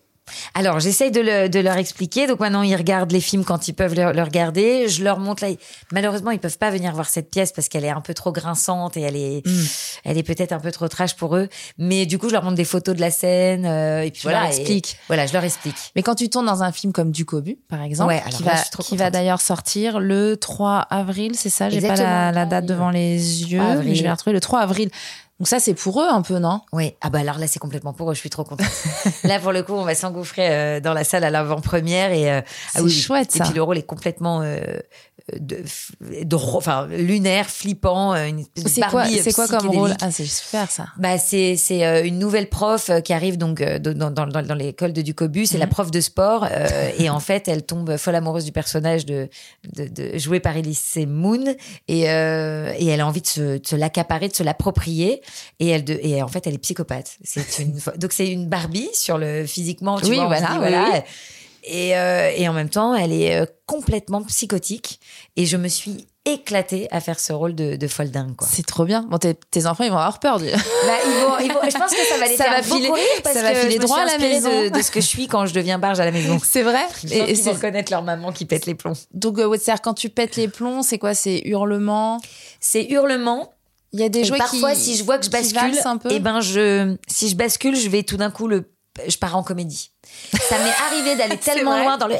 [0.55, 2.27] Alors, j'essaye de, le- de leur expliquer.
[2.27, 4.87] Donc maintenant, ils regardent les films quand ils peuvent le, le regarder.
[4.87, 5.51] Je leur montre là.
[5.91, 8.95] Malheureusement, ils peuvent pas venir voir cette pièce parce qu'elle est un peu trop grinçante
[8.97, 9.63] et elle est, Mm.
[10.05, 11.49] elle est peut-être un peu trop trash pour eux.
[11.77, 13.65] Mais du coup, je leur montre des photos de la scène.
[13.65, 14.41] euh, et puis voilà.
[14.43, 14.97] leur et- expliques.
[15.07, 15.75] voilà, je leur explique.
[15.95, 18.43] mais quand tu tournes dans un film comme Du Cobu par exemple Ouais, alors qui
[18.43, 21.69] là, va je qui d'ailleurs sortir le 3 avril c'est ça?
[21.69, 24.33] J'ai pas la, la 3 date devant les yeux 3 mais je vais la retrouver
[24.33, 24.89] le 3 avril
[25.43, 26.61] donc ça c'est pour eux un peu non?
[26.71, 26.95] Oui.
[27.01, 28.13] Ah bah alors là, c'est complètement pour eux.
[28.13, 28.65] Je suis trop contente.
[29.25, 32.39] là, pour le coup, on va s'engouffrer euh, dans la salle à l'avant-première et euh,
[32.73, 33.43] C'est chouette, Et ça.
[33.43, 34.61] puis le rôle est complètement euh,
[35.39, 35.63] de,
[36.23, 40.69] de, enfin lunaire, flippant, euh, une c'est quoi c'est quoi comme rôle ah c'est super
[40.69, 44.41] ça Bah c'est c'est euh, une nouvelle prof euh, qui arrive donc dans dans dans,
[44.41, 45.71] dans l'école de Ducobu, c'est la Mhm.
[45.71, 49.29] prof de sport euh, et en fait elle tombe folle amoureuse du personnage de
[49.73, 51.55] de, de joué par Elise Moon
[51.87, 55.21] et euh, et elle a envie de se, de se l'accaparer, de se l'approprier
[55.59, 57.17] et elle de et en fait elle est psychopathe.
[57.23, 60.59] C'est une donc c'est une Barbie sur le physiquement, tu Oui, vois, voilà, dit, oui,
[60.59, 60.89] voilà.
[60.93, 60.99] oui.
[61.65, 64.99] Et, euh, et en même temps, elle est euh, complètement psychotique.
[65.37, 68.47] Et je me suis éclatée à faire ce rôle de, de folle dingue, quoi.
[68.49, 71.37] c'est trop bien bon tes, tes enfants ils vont avoir peur du Bah, ils vont,
[71.43, 73.35] ils vont- je pense que ça va les Ça faire va beaucoup filer- rire parce
[73.35, 74.49] ça va que filer je me droit suis à la maison.
[74.63, 76.39] De, de ce que je suis quand je deviens barge à la maison.
[76.43, 78.93] c'est vrai Je et, et c'est reconnaître leur maman qui pète les plombs.
[79.13, 81.13] donc euh, ouais, quand tu pètes les plombs c'est quoi?
[81.13, 82.21] C'est hurlement?
[82.61, 83.51] C'est hurlement.
[83.91, 85.97] il y a des Et jouets parfois, qui si je vois que je bascule, un
[85.97, 86.09] peu?
[86.09, 88.71] et ben je, si je bascule, je vais tout d'un coup le,
[89.07, 89.91] je pars en comédie.
[90.39, 92.15] Ça m'est arrivé d'aller tellement loin dans le,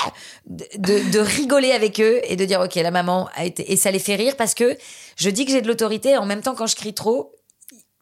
[0.46, 3.90] de, de, rigoler avec eux et de dire ok la maman a été et ça
[3.90, 4.76] les fait rire parce que
[5.16, 7.32] je dis que j'ai de l'autorité en même temps quand je crie trop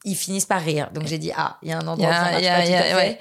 [0.04, 3.18] ils finissent par rire donc j'ai dit ah il y a un endroit où et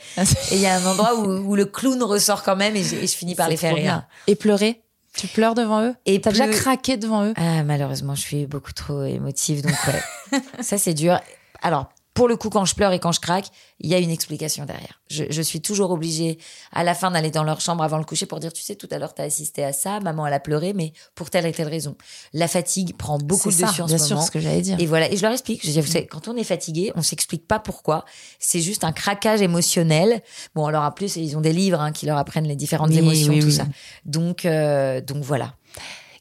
[0.52, 3.08] il y a un endroit où, où le clown ressort quand même et je, et
[3.08, 4.06] je finis par les faire rire bien.
[4.28, 4.84] Et pleurer?
[5.16, 5.96] Tu pleures devant eux?
[6.06, 7.34] Et T'as déjà craqué devant eux?
[7.38, 10.42] Ah, malheureusement, je suis beaucoup trop émotive, donc ouais.
[10.62, 11.20] ça c'est dur.
[11.62, 13.48] Alors, pour le coup, quand je pleure et quand je craque,
[13.80, 15.02] il y a une explication derrière.
[15.10, 16.38] Je, je suis toujours obligée,
[16.72, 18.88] à la fin, d'aller dans leur chambre avant le coucher pour dire, tu sais, tout
[18.92, 21.68] à l'heure, t'as assisté à ça, maman, elle a pleuré, mais pour telle et telle
[21.70, 21.96] raison.
[22.34, 24.26] La fatigue prend beaucoup de C'est ça, dessus en bien ce sûr, moment.
[24.28, 24.80] ce que j'allais dire.
[24.80, 25.66] Et voilà, et je leur explique.
[25.66, 28.06] Je dis, vous savez, quand on est fatigué, on s'explique pas pourquoi.
[28.38, 30.22] C'est juste un craquage émotionnel.
[30.56, 32.98] Bon, alors en plus, ils ont des livres hein, qui leur apprennent les différentes Oui,
[33.00, 33.54] émotions, oui, tout oui.
[33.54, 33.66] ça.
[34.06, 35.56] Donc, euh, donc voilà.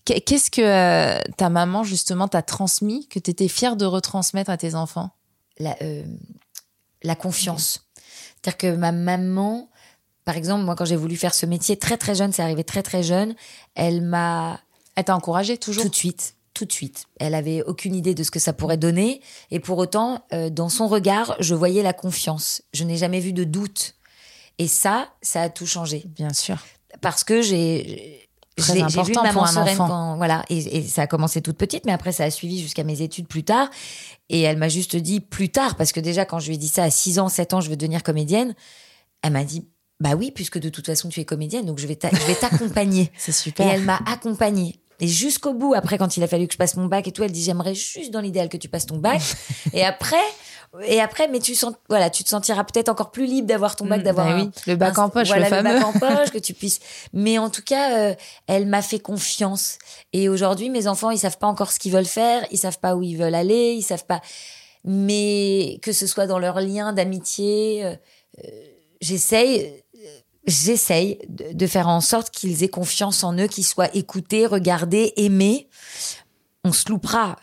[0.05, 4.51] Qu'est- Qu'est-ce que euh, ta maman, justement, t'a transmis, que tu étais fière de retransmettre
[4.51, 5.11] à tes enfants?
[5.59, 6.05] La, euh,
[7.03, 7.89] la confiance.
[8.35, 9.71] C'est-à-dire que ma maman,
[10.25, 12.83] par exemple, moi, quand j'ai voulu faire ce métier très très jeune, c'est arrivé très
[12.83, 13.35] très jeune,
[13.75, 14.61] elle m'a
[14.95, 15.85] Elle t'a encouragée toujours?
[15.85, 17.07] Tout de suite, tout de suite.
[17.19, 20.69] Elle avait aucune idée de ce que ça pourrait donner, et pour autant, euh, dans
[20.69, 22.63] son regard, je voyais la confiance.
[22.73, 23.95] Je n'ai jamais vu de doute.
[24.59, 26.05] Et ça, ça a tout changé.
[26.07, 26.59] Bien sûr.
[27.01, 29.89] Parce que j'ai Très vu maman pour un enfant.
[29.89, 32.85] quand voilà et, et ça a commencé toute petite mais après ça a suivi jusqu'à
[32.85, 33.71] mes études plus tard
[34.29, 36.69] et elle m'a juste dit plus tard parce que déjà quand je lui ai dit
[36.69, 38.55] ça à 6 ans 7 ans je veux devenir comédienne
[39.23, 39.67] elle m'a dit
[40.01, 43.35] bah oui puisque de toute façon tu es comédienne donc je vais t'accompagner C'est et
[43.35, 43.67] super.
[43.69, 46.87] elle m'a accompagnée et jusqu'au bout après quand il a fallu que je passe mon
[46.87, 49.23] bac et tout elle dit j'aimerais juste dans l'idéal que tu passes ton bac
[49.73, 50.17] et après
[50.87, 53.85] et après mais tu sens voilà tu te sentiras peut-être encore plus libre d'avoir ton
[53.87, 55.75] bac Mm, d'avoir bah oui, le bac un- en poche, voilà, le fameux.
[55.75, 56.81] bac en poche, que tu puisses.
[57.13, 58.15] Mais en tout cas, euh,
[58.47, 59.77] elle m'a fait confiance.
[60.13, 62.97] Et aujourd'hui, mes enfants, ils savent pas encore ce qu'ils veulent faire, ils savent pas
[62.97, 64.21] où ils veulent aller, ils savent pas.
[64.85, 67.95] Mais que ce soit dans leur lien d'amitié, euh,
[68.45, 68.49] euh,
[69.01, 69.83] j'essaye.
[70.45, 75.69] J'essaye de, faire en sorte qu'ils aient confiance en eux, qu'ils soient écoutés, regardés, aimés.
[76.65, 77.37] On se loupera,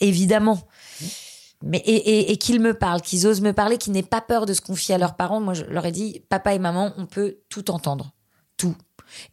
[0.00, 0.66] évidemment.
[1.62, 4.46] Mais et, et, et qu'ils me parlent, qu'ils osent me parler, qu'ils n'aient pas peur
[4.46, 5.40] de se confier à leurs parents.
[5.40, 8.12] Moi, je leur ai dit, papa et maman, on peut tout entendre,
[8.56, 8.76] tout,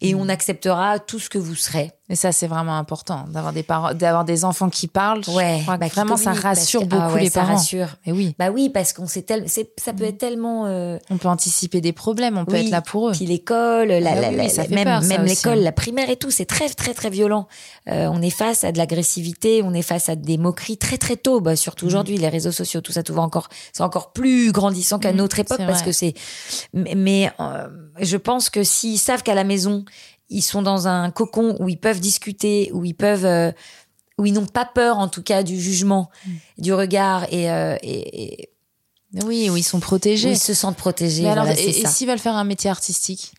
[0.02, 1.92] et on acceptera tout ce que vous serez.
[2.14, 5.24] Et ça, c'est vraiment important d'avoir des parents, d'avoir des enfants qui parlent.
[5.26, 7.56] Je Ouais, crois bah, vraiment, ça rassure que- beaucoup ah ouais, les ça parents.
[7.56, 7.88] rassure.
[8.06, 10.68] Et oui, Bah oui, parce qu'on sait tel, ça peut être tellement.
[10.68, 12.66] euh, on peut anticiper des problèmes, on peut Oui.
[12.66, 13.14] être là pour eux.
[13.14, 15.24] Puis l'école, la, Ah la- oui, la- oui, ça la- fait même, peur, ça même
[15.24, 15.62] aussi, l'école, hein.
[15.64, 17.48] la primaire et tout, c'est très très très violent.
[17.90, 21.16] Euh, on est face à de l'agressivité, on est face à des moqueries très très
[21.16, 21.42] tôt.
[21.42, 21.56] Bah, Mm.
[21.56, 25.14] surtout aujourd'hui, les réseaux sociaux, tout ça, tout va encore, c'est encore plus grandissant qu'à
[25.14, 25.86] Mm, notre époque parce vrai.
[25.88, 26.14] que c'est.
[26.74, 27.68] Mais, mais, euh,
[28.00, 29.84] je pense que s'ils savent qu'à la maison
[30.34, 33.52] ils sont dans un cocon où ils peuvent discuter, où ils peuvent, euh,
[34.18, 36.32] où ils n'ont pas peur en tout cas du jugement, Mm.
[36.60, 38.50] du regard et, euh, et, et
[39.24, 40.32] Oui, où ils sont où protégés.
[40.32, 41.24] ils se sentent protégés.
[41.24, 43.34] Mais alors, voilà, et, s'ils veulent faire un métier artistique,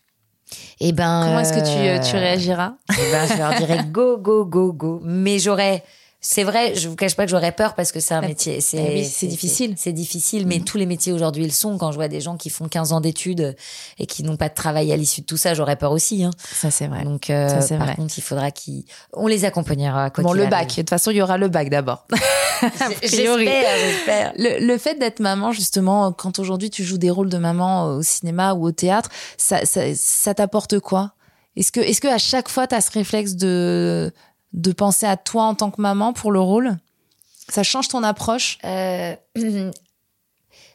[0.79, 2.75] Et ben, comment est-ce que tu, euh, tu réagiras?
[2.91, 4.99] Eh ben, je leur dirais go, go, go, go.
[5.03, 5.83] Mais j'aurais,
[6.27, 8.59] c'est vrai, je vous cache pas que j'aurais peur parce que c'est un Ah, métier,
[8.59, 9.73] c'est, oui, c'est difficile.
[9.73, 9.75] Mm.
[9.77, 11.77] C'est difficile, mais tous les métiers aujourd'hui le sont.
[11.77, 13.55] Quand je vois des gens qui font 15 ans d'études
[13.99, 16.23] et qui n'ont pas de travail à l'issue de tout ça, j'aurais peur aussi.
[16.23, 16.31] Hein.
[16.51, 17.03] Ça, c'est vrai.
[17.03, 17.95] Donc, euh, Ça, par vrai.
[17.95, 20.09] contre, il faudra qu'ils, on les accompagnera.
[20.09, 20.69] Quoi bon, le bac.
[20.69, 22.07] De toute façon, il y aura le bac d'abord.
[23.03, 24.33] j'espère.
[24.35, 28.01] Le, le fait d'être maman, justement, quand aujourd'hui tu joues des rôles de maman au
[28.01, 31.11] cinéma ou au théâtre, ça, ça, ça t'apporte quoi?
[31.55, 34.11] Est-ce que, est-ce que à chaque fois tu as ce réflexe de,
[34.55, 36.77] de penser à toi en tant que maman pour le rôle?
[37.49, 38.57] Ça change ton approche?
[38.63, 39.15] Euh,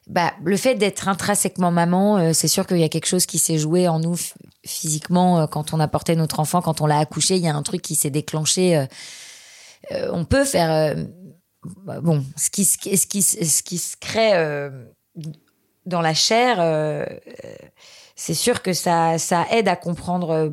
[0.07, 3.39] bah, le fait d'être intrinsèquement maman, euh, c'est sûr qu'il y a quelque chose qui
[3.39, 4.17] s'est joué en nous
[4.65, 7.37] physiquement euh, quand on a porté notre enfant, quand on l'a accouché.
[7.37, 8.87] Il y a un truc qui s'est déclenché.
[9.91, 10.95] euh, on peut faire
[11.85, 14.69] bah, bon, ce qui, ce qui, ce qui se crée
[15.87, 17.09] dans la chair.
[18.15, 20.53] c'est sûr que ça, ça aide à comprendre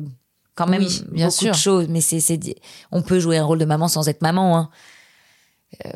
[0.58, 1.52] quand même Oui, bien beaucoup sûr.
[1.52, 1.86] de choses.
[1.88, 2.20] Mais c'est,
[2.92, 4.58] on peut jouer un rôle de maman sans être maman.
[4.58, 4.70] Hein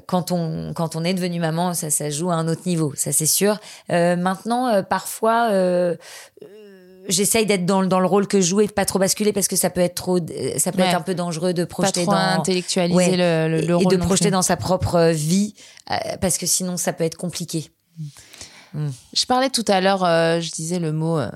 [0.07, 3.11] quand on quand on est devenu maman, ça ça joue à un autre niveau, ça
[3.11, 3.59] c'est sûr.
[3.91, 5.97] Euh, maintenant, euh, parfois, euh,
[6.43, 6.47] euh,
[7.09, 9.33] j'essaye d'être dans le- dans le rôle que je joue et de pas trop basculer
[9.33, 10.89] parce que ça peut être trop, euh, ça peut Ouais.
[10.89, 13.17] être un peu dangereux de Pas projeter trop dans intellectualiser Ouais.
[13.17, 15.55] le, le, et, de projeter dans sa propre euh, vie
[15.91, 17.71] euh, parce que sinon ça peut être compliqué.
[18.75, 21.31] Je parlais tout à l'heure, euh, je disais le mot euh,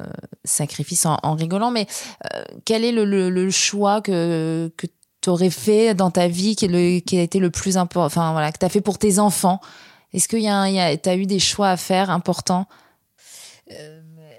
[0.44, 1.86] sacrifice en, en rigolant, mais
[2.32, 4.86] euh, quel est le, le, le choix que, que
[5.20, 8.06] tu aurais fait dans ta vie qui, est le, qui a été le plus important,
[8.06, 9.60] enfin voilà, que tu as fait pour tes enfants?
[10.12, 12.66] Est-ce que tu as eu des choix à faire importants?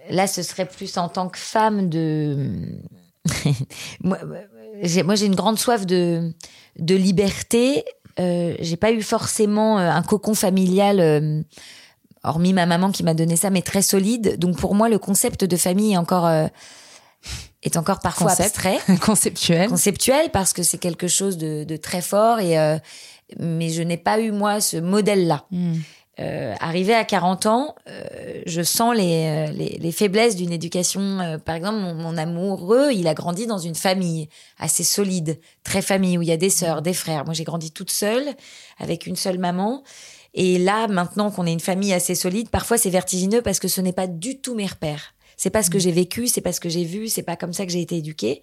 [0.09, 2.79] Là, ce serait plus en tant que femme de.
[4.01, 6.33] moi, moi, j'ai une grande soif de,
[6.79, 7.83] de liberté.
[8.19, 11.41] Euh, j'ai pas eu forcément euh, un cocon familial, euh,
[12.27, 14.37] hormis ma maman qui m'a donné ça, mais très solide.
[14.37, 16.47] Donc pour moi, le concept de famille est encore euh,
[17.63, 18.49] est encore parfois Concept.
[18.49, 22.39] abstrait, conceptuels conceptuel, parce que c'est quelque chose de, de très fort.
[22.39, 22.77] Et euh,
[23.39, 25.45] mais je n'ai pas eu moi ce modèle-là.
[25.51, 25.75] Hmm.
[26.19, 31.19] Euh, arrivé à 40 ans, euh, je sens les, euh, les, les faiblesses d'une éducation.
[31.19, 34.27] Euh, par exemple, mon, mon, amoureux, il a grandi dans une famille
[34.57, 37.25] assez solide, très famille, où il y a des sœurs, des frères.
[37.25, 38.25] Moi, j'ai grandi toute seule,
[38.79, 39.83] avec une seule maman.
[40.33, 43.81] Et là, maintenant qu'on est une famille assez solide, parfois c'est vertigineux parce que ce
[43.81, 45.13] n'est pas du tout mes repères.
[45.35, 45.81] C'est pas ce que mmh.
[45.81, 47.97] j'ai vécu, c'est pas ce que j'ai vu, c'est pas comme ça que j'ai été
[47.97, 48.41] éduquée.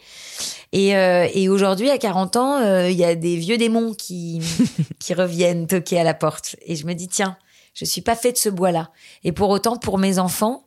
[0.71, 4.41] Et, euh, et aujourd'hui, à 40 ans, il y a des vieux démons qui,
[5.01, 6.55] qui reviennent toquer à la porte.
[6.65, 7.37] Et je me dis, tiens,
[7.75, 8.91] je suis pas fait de ce bois-là.
[9.23, 10.67] Et pour autant, pour mes enfants,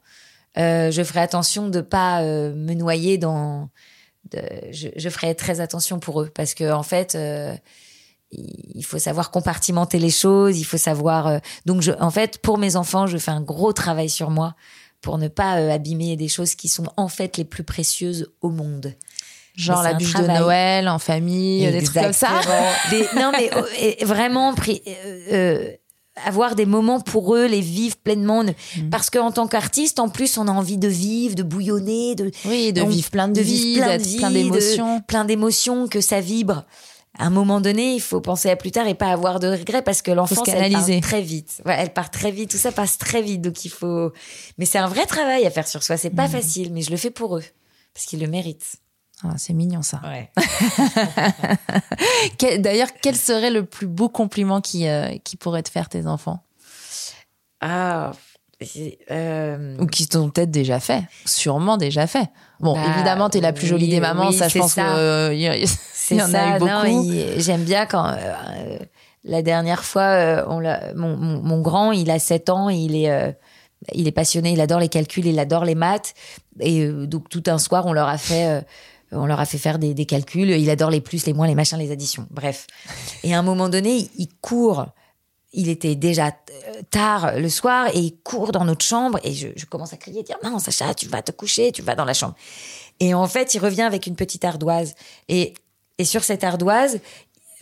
[0.58, 3.70] euh, je ferai attention de pas euh, me noyer dans.
[4.32, 4.41] De,
[4.72, 7.56] je, je, ferai très attention pour eux parce que en fait, euh,
[8.32, 10.60] il faut savoir compartimenter les choses.
[10.60, 11.28] Il faut savoir.
[11.28, 14.56] Euh, donc, je, en fait, pour mes enfants, je fais un gros travail sur moi
[15.02, 18.50] pour ne pas euh, abîmer des choses qui sont en fait les plus précieuses au
[18.50, 18.93] monde.
[19.56, 22.08] Genre la bûche de Noël en famille, Exactement.
[22.08, 22.89] des trucs comme ça.
[22.91, 24.54] des, non, mais oh, vraiment,
[25.32, 25.72] euh,
[26.25, 28.43] avoir des moments pour eux, les vivre pleinement.
[28.43, 28.89] Mm.
[28.89, 32.73] Parce qu'en tant qu'artiste, en plus, on a envie de vivre, de bouillonner, de, oui,
[32.73, 35.01] de vivre plein de, de vie, plein, d'émotions.
[35.01, 36.65] Plein d'émotions, que ça vibre.
[37.19, 39.82] À un moment donné, il faut penser à plus tard et pas avoir de regrets
[39.82, 41.62] parce que l'enfance, elle part très vite.
[41.65, 42.51] Ouais, elle part très vite.
[42.51, 43.41] Tout ça passe très vite.
[43.41, 44.12] Donc il faut.
[44.60, 45.97] Mais c'est un vrai travail à faire sur soi.
[45.97, 46.32] C'est pas mm.
[46.32, 47.43] facile, mais je le fais pour eux
[47.93, 48.75] parce qu'ils le méritent.
[49.23, 50.01] Ah, c'est mignon ça.
[52.60, 56.43] D'ailleurs, quel serait le plus beau compliment qui, euh, qui pourrait te faire tes enfants?
[57.62, 58.12] Ah.
[59.12, 59.77] Euh...
[59.80, 62.30] Ou qui t'ont peut-être déjà fait, sûrement déjà fait.
[62.60, 65.43] Bon, bah, évidemment, t'es la plus jolie des mamans, ça, je pense qu'il euh, y,
[66.12, 67.12] y, en a eu beaucoup.
[67.38, 68.80] J'aime bien quand euh,
[69.23, 70.60] la dernière fois, on
[70.95, 73.38] mon, mon, mon, grand, il a 7 ans, il est
[73.93, 76.15] il est passionné, il adore les calculs, il adore les maths.
[76.60, 78.65] Et donc tout un soir, on leur a fait
[79.12, 80.50] on leur a fait faire des, calculs.
[80.50, 82.28] Il adore les plus, les moins, les machins, les additions.
[82.30, 82.67] Bref.
[83.24, 84.88] Et à un moment donné, il court.
[85.54, 89.48] Il était déjà euh, tard le soir et il court dans notre chambre et je,
[89.56, 92.13] je commence à crier, dire non Sacha, tu vas te coucher, tu vas dans la
[92.13, 92.36] chambre.
[93.00, 94.93] Et en fait, il revient avec une petite ardoise
[95.30, 95.54] et
[95.98, 97.00] et sur cette ardoise,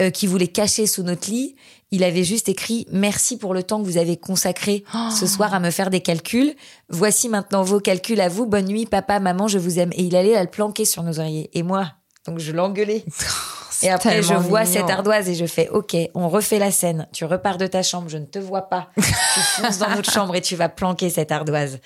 [0.01, 1.55] euh, qui voulait cacher sous notre lit,
[1.91, 4.83] il avait juste écrit merci pour le temps que vous avez consacré
[5.17, 5.27] ce oh.
[5.27, 6.55] soir à me faire des calculs.
[6.89, 8.45] Voici maintenant vos calculs à vous.
[8.45, 9.91] Bonne nuit, papa, maman, je vous aime.
[9.93, 11.49] Et il allait la le planquer sur nos oreillers.
[11.53, 11.91] Et moi,
[12.25, 13.05] donc je l'engueulais.
[13.83, 17.07] et après, je vois cette ardoise et je fais OK, on refait la scène.
[17.13, 18.89] Tu repars de ta chambre, je ne te vois pas.
[18.97, 19.01] tu
[19.39, 21.79] fonces dans notre chambre et tu vas planquer cette ardoise.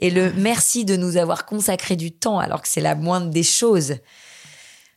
[0.00, 3.44] Et le merci de nous avoir consacré du temps alors que c'est la moindre des
[3.44, 3.94] choses.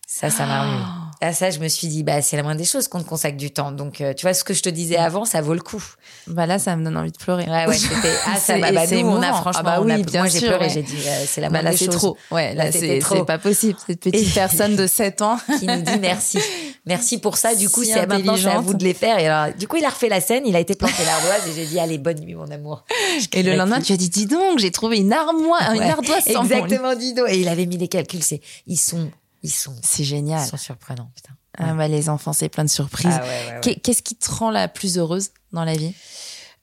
[0.08, 0.84] Ça, ça m'a remis.
[1.20, 3.38] À ça, je me suis dit, bah, c'est la moindre des choses qu'on te consacre
[3.38, 3.72] du temps.
[3.72, 5.84] Donc, euh, tu vois, ce que je te disais avant, ça vaut le coup.
[6.28, 7.46] Bah là, ça me donne envie de pleurer.
[7.46, 10.22] Ouais, ouais, c'était, ah, ça, bah, bah nous, on a franchement, ah bah oui, bien
[10.22, 11.96] moi, j'ai pleuré, j'ai dit, euh, c'est la bah, moindre là, des choses.
[11.96, 12.18] trop.
[12.30, 13.80] Ouais, là, c'est, c'est pas possible.
[13.88, 15.40] Cette petite personne de 7 ans.
[15.60, 16.40] qui nous dit merci.
[16.86, 17.56] Merci pour ça.
[17.56, 19.18] Du coup, c'est maintenant, c'est à vous de les faire.
[19.20, 21.52] Et alors, du coup, il a refait la scène, il a été planté l'ardoise et
[21.54, 22.86] j'ai dit, allez, bonne nuit, mon amour.
[23.34, 26.44] Et le lendemain, tu as dit, dis donc, j'ai trouvé une armoire, une ardoise sans
[26.44, 27.28] Exactement, dis donc.
[27.30, 29.10] Et il avait mis des calculs, c'est, ils sont
[29.48, 29.76] ils sont.
[29.82, 30.44] C'est génial.
[30.44, 31.34] Ils sont surprenants, putain.
[31.58, 33.18] Ah bah, les enfants, c'est plein de surprises.
[33.20, 35.96] Ah ouais, ouais, Qu'est-ce qui te rend la plus heureuse dans la vie?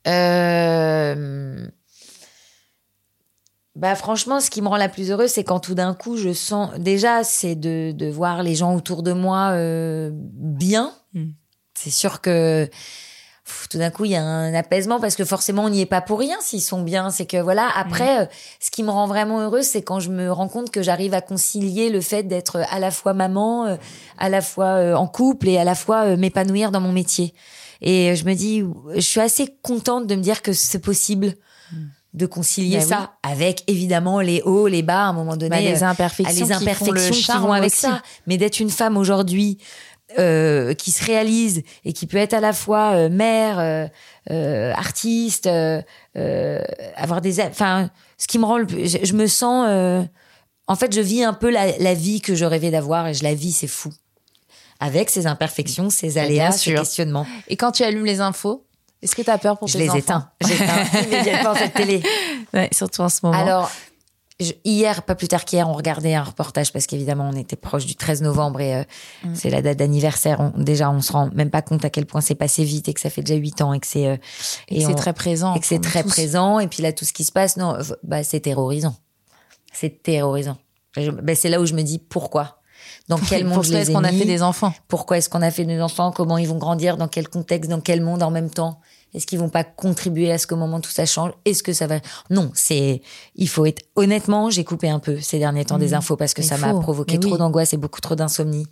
[0.06, 1.66] Euh...
[3.74, 6.32] Bah franchement, ce qui me rend la plus heureuse, c'est quand tout d'un coup, je
[6.32, 10.92] sens déjà, c'est de, de voir les gens autour de moi euh, bien.
[11.12, 11.30] Mm.
[11.74, 12.70] C'est sûr que
[13.68, 16.00] tout d'un coup il y a un apaisement parce que forcément on n'y est pas
[16.00, 17.10] pour rien s'ils sont bien.
[17.10, 18.26] C'est que voilà après euh,
[18.60, 21.20] ce qui me rend vraiment heureuse c'est quand je me rends compte que j'arrive à
[21.20, 23.76] concilier le fait d'être à la fois maman euh,
[24.18, 27.34] à la fois euh, en couple et à la fois m'épanouir dans mon métier.
[27.82, 31.34] Et je me dis je suis assez contente de me dire que c'est possible
[31.72, 31.76] mm.
[32.14, 35.04] de concilier bah ça avec évidemment les hauts les bas.
[35.04, 37.80] À un moment donné bah, les imperfections, les imperfections qui, qui vont avec aussi.
[37.82, 38.00] ça.
[38.26, 39.58] Mais d'être une femme aujourd'hui
[40.18, 43.86] euh, qui se réalise et qui peut être à la fois euh, mère, euh,
[44.30, 45.82] euh artiste, euh,
[46.96, 49.66] avoir des, enfin, ce qui me rend, le, je, je me sens,
[50.66, 53.22] en fait, je vis un peu la, la vie que je rêvais d'avoir et je
[53.22, 53.90] la vis, c'est fou,
[54.80, 57.26] avec ses imperfections, ses aléas, ses questionnements.
[57.48, 58.64] Et quand tu allumes les infos,
[59.02, 62.02] est-ce que tu as peur pour je tes les éteins, j'éteins immédiatement cette télé.
[62.54, 63.38] Ouais, surtout en ce moment.
[63.38, 63.70] Alors,
[64.64, 67.94] hier, pas plus tard qu'hier, on regardait un reportage parce qu'évidemment, on était proche du
[67.94, 68.84] 13 novembre et euh,
[69.24, 69.34] mm.
[69.34, 70.52] c'est la date d'anniversaire.
[70.56, 73.00] déjà, on se rend même pas compte à quel point c'est passé vite et que
[73.00, 74.16] ça fait déjà huit ans et que c'est euh,
[74.68, 75.54] et, et c'est très présent.
[75.54, 76.08] Et que c'est très tous.
[76.08, 76.58] présent.
[76.58, 78.96] Et puis là, tout ce qui se passe, non, bah c'est terrorisant.
[79.72, 80.56] C'est terrorisant.
[80.96, 82.60] Bah, c'est là où je me dis pourquoi?
[83.08, 84.72] Dans quel monde Pourquoi est-ce qu'on a fait des enfants?
[84.88, 86.12] Pourquoi est-ce qu'on a fait des enfants?
[86.12, 86.96] Comment ils vont grandir?
[86.96, 87.70] Dans quel contexte?
[87.70, 88.80] Dans quel monde en même temps?
[89.14, 91.32] Est-ce qu'ils vont pas contribuer à ce qu'au moment tout ça change?
[91.44, 92.00] Est-ce que ça va?
[92.30, 93.00] Non, c'est
[93.36, 95.80] il faut être honnêtement, j'ai coupé un peu ces derniers temps mmh.
[95.80, 97.38] des infos parce que ça m'a provoqué trop oui.
[97.38, 98.66] d'angoisse et beaucoup trop d'insomnie.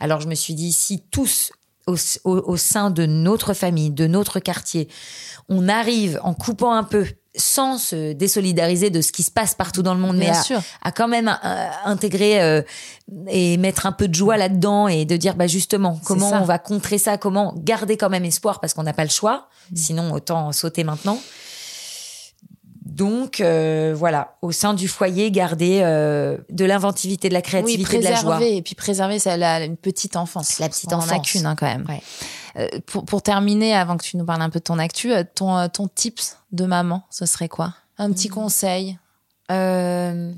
[0.00, 1.52] Alors je me suis dit si tous
[1.86, 4.88] au, au, au sein de notre famille, de notre quartier,
[5.48, 9.82] on arrive en coupant un peu sans se désolidariser de ce qui se passe partout
[9.82, 10.62] dans le monde, mais Bien à, sûr.
[10.82, 12.62] à quand même euh, intégrer euh,
[13.28, 16.58] et mettre un peu de joie là-dedans et de dire bah justement comment on va
[16.58, 19.76] contrer ça, comment garder quand même espoir parce qu'on n'a pas le choix, Mm.
[19.76, 21.18] sinon autant sauter maintenant.
[22.84, 27.98] Donc euh, voilà, au sein du foyer, garder euh, de l'inventivité, de la Oui, créativité,
[27.98, 28.42] de la joie.
[28.44, 30.58] et puis préserver ça, la, une petite enfance.
[30.58, 31.30] La petite On en a enfance.
[31.32, 31.86] qu'une hein, quand même.
[31.88, 32.02] Ouais.
[32.56, 35.24] Euh, pour, pour terminer, avant que tu nous parles un peu de ton actu, euh,
[35.34, 37.74] ton, euh, ton tips de maman, ce serait quoi?
[37.98, 38.98] Un petit conseil
[39.50, 40.32] Euh,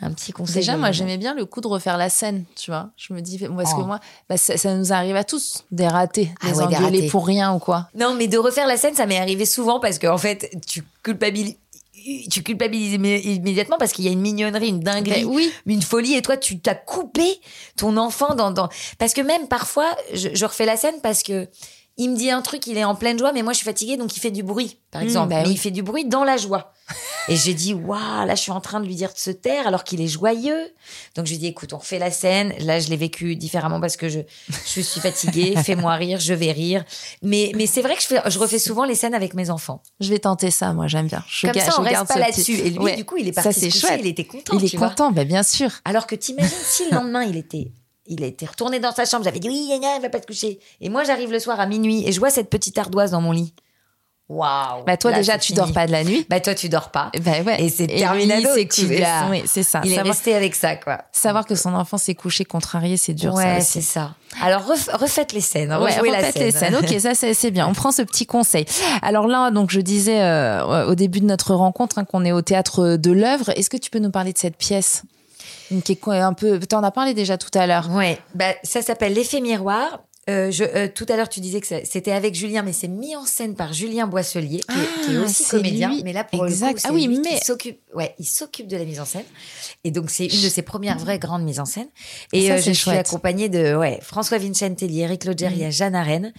[0.00, 0.56] un petit conseil.
[0.56, 2.90] Déjà, moi, j'aimais bien le coup de refaire la scène, tu vois.
[2.96, 3.86] Je me dis, parce que Oh.
[3.86, 6.98] moi, bah, ça, ça nous arrive à tous, des ratés, Ah des ouais, des engueulés
[6.98, 7.08] ratés.
[7.08, 7.88] pour rien ou quoi.
[7.94, 11.56] Non, mais de refaire la scène, ça m'est arrivé souvent parce qu'en fait, tu culpabilises.
[12.30, 15.52] Tu culpabilises immé- immédiatement parce qu'il y a une mignonnerie, une dinguerie, Ben oui.
[15.66, 17.40] une folie, et toi, tu t'as coupé
[17.76, 18.68] ton enfant dans, dans.
[18.98, 21.48] Parce que même parfois, je, je refais la scène parce que
[21.98, 23.96] il me dit un truc, il est en pleine joie, mais moi, je suis fatiguée,
[23.96, 25.28] donc il fait du bruit, par Mmh, exemple.
[25.28, 25.52] bah mais oui.
[25.54, 26.72] il fait du bruit dans la joie.
[27.28, 29.66] et j'ai dit, waouh, là, je suis en train de lui dire de se taire
[29.66, 30.72] alors qu'il est joyeux.
[31.14, 32.52] Donc, je lui dis, écoute, on refait la scène.
[32.60, 35.54] Là, je l'ai vécu différemment parce que je, je suis fatiguée.
[35.64, 36.84] Fais-moi rire, je vais rire.
[37.22, 39.82] Mais, mais c'est vrai que je, fais, je refais souvent les scènes avec mes enfants.
[40.00, 41.22] Je vais tenter ça, moi, j'aime bien.
[41.28, 42.54] Je Comme ça, on je reste garde pas là-dessus.
[42.54, 42.96] Et lui, Ouais.
[42.96, 44.00] du coup, il est Ça, parti c'est se coucher, chouette.
[44.02, 44.56] il était content.
[44.58, 44.88] Il est tu vois.
[44.88, 45.70] content, ben bien sûr.
[45.84, 47.70] Alors que t'imagines si le lendemain il était,
[48.06, 50.58] il était retourné dans sa chambre, j'avais dit oui, gna, va pas te coucher.
[50.80, 53.32] Et moi j'arrive le soir à minuit et je vois cette petite ardoise dans mon
[53.32, 53.54] lit.
[54.28, 54.84] Waouh.
[54.86, 55.58] Bah toi Là, déjà tu fini.
[55.58, 56.24] dors pas de la nuit.
[56.30, 57.10] Bah toi tu dors pas.
[57.20, 57.62] Bah ouais.
[57.62, 58.68] Et c'est terminado, c'est.
[59.30, 59.82] Oui, c'est ça.
[59.84, 61.02] Il est resté avec ça quoi.
[61.12, 63.34] savoir que son enfant s'est couché contrarié, c'est dur.
[63.34, 64.14] ouais, ça c'est ça.
[64.40, 66.42] Alors ref- refaites les scènes, Ouais, rejouez la refaites scène.
[66.44, 66.76] les scènes.
[66.76, 67.68] Ok, ça c'est bien.
[67.68, 68.64] On prend ce petit conseil.
[69.02, 72.40] Alors là, donc je disais euh, au début de notre rencontre hein, qu'on est au
[72.42, 73.50] théâtre de l'œuvre.
[73.50, 75.02] Est-ce que tu peux nous parler de cette pièce?
[75.84, 76.58] Qui est un peu.
[76.58, 77.90] Tu en as parlé déjà tout à l'heure.
[77.90, 80.00] Ouais, bah, ça s'appelle l'effet miroir.
[80.30, 83.16] Euh, je, euh, tout à l'heure, tu disais que c'était avec Julien, mais c'est mis
[83.16, 85.90] en scène par Julien Boisselier, qui, est, qui est Ah, aussi comédien.
[85.92, 86.02] lui.
[86.04, 86.68] Mais là, pour Exact.
[86.68, 87.80] le coup, Ah oui, lui mais- qui s'occupe.
[87.92, 89.24] Ouais, il s'occupe de la mise en scène.
[89.82, 91.88] Et donc, c'est une de ses premières vraies grandes mises en scène.
[92.32, 95.62] Et Ça, euh, je suis accompagnée de ouais, François Vincentelli, Eric Logeri Mm.
[95.62, 96.32] et Jeanne Arène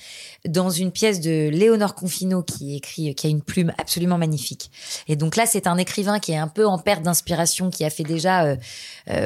[0.47, 4.71] dans une pièce de Léonore Confino qui écrit, qui a une plume absolument magnifique.
[5.09, 7.89] Et donc là, c'est un écrivain qui est un peu en perte d'inspiration, qui a
[7.89, 8.55] fait déjà,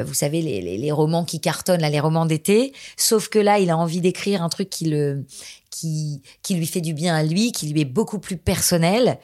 [0.04, 2.72] vous savez, les, les, les romans qui cartonnent, là, les romans d'été.
[2.96, 5.24] Sauf que là, il a envie d'écrire un truc qui le,
[5.70, 9.18] qui, qui lui fait du bien à lui, qui lui est beaucoup plus personnel.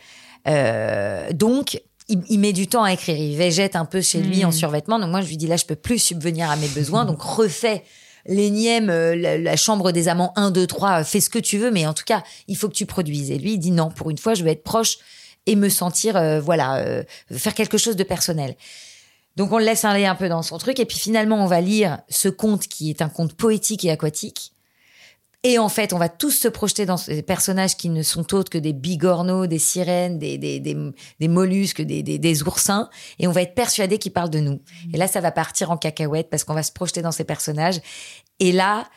[0.47, 3.17] Euh, donc, il, il met du temps à écrire.
[3.17, 4.99] Il végète un peu chez lui en survêtement.
[4.99, 7.05] Donc moi, je lui dis là, je peux plus subvenir à mes besoins.
[7.05, 7.83] Donc refais
[8.27, 11.59] l'énième, euh, la, la chambre des amants 1, 2, 3, euh, fais ce que tu
[11.59, 13.31] veux, mais en tout cas, il faut que tu produises.
[13.31, 14.99] Et lui, il dit non, pour une fois, je veux être proche
[15.47, 18.57] et me sentir, euh, voilà, faire quelque chose de personnel.
[19.37, 21.61] Donc on le laisse aller un peu dans son truc, et puis finalement, on va
[21.61, 24.54] lire ce conte qui est un conte poétique et aquatique.
[25.47, 28.51] Et en fait, on va tous se projeter dans ces personnages qui ne sont autres
[28.51, 30.75] que des bigorneaux, des sirènes, des, des, des,
[31.21, 32.89] des mollusques, des, des, oursins.
[33.19, 34.61] Et on va être persuadé qu'ils parlent de nous.
[34.95, 37.81] Et là, ça va partir en cacahuète parce qu'on va se projeter dans ces personnages.
[38.41, 38.89] Et là,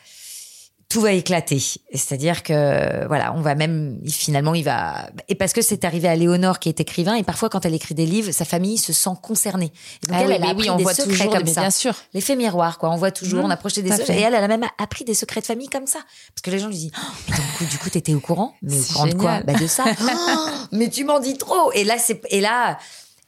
[0.88, 1.62] tout va éclater.
[1.92, 6.16] C'est-à-dire que, voilà, on va même, finalement, il va, et parce que c'est arrivé à
[6.16, 9.10] Léonore qui est écrivain, et parfois, quand elle écrit des livres, sa famille se sent
[9.22, 9.70] concernée.
[10.02, 11.32] Et donc, Ah elle, oui, elle a mais appris oui, on des voit secrets toujours,
[11.34, 11.60] comme mais ça.
[11.60, 11.94] bien sûr.
[12.14, 12.90] L'effet miroir, quoi.
[12.90, 14.18] On voit toujours, Mmh, on a projeté des secrets.
[14.18, 15.98] Et elle, elle a même appris des secrets de famille comme ça.
[16.34, 18.20] Parce que les gens lui disent, oh, mais donc, du coup, du coup, t'étais au
[18.20, 18.54] courant?
[18.62, 19.40] Mais au courant de quoi?
[19.42, 19.84] Bah, de ça.
[20.00, 21.70] Oh, mais tu m'en dis trop!
[21.74, 22.78] Et là, c'est, et là,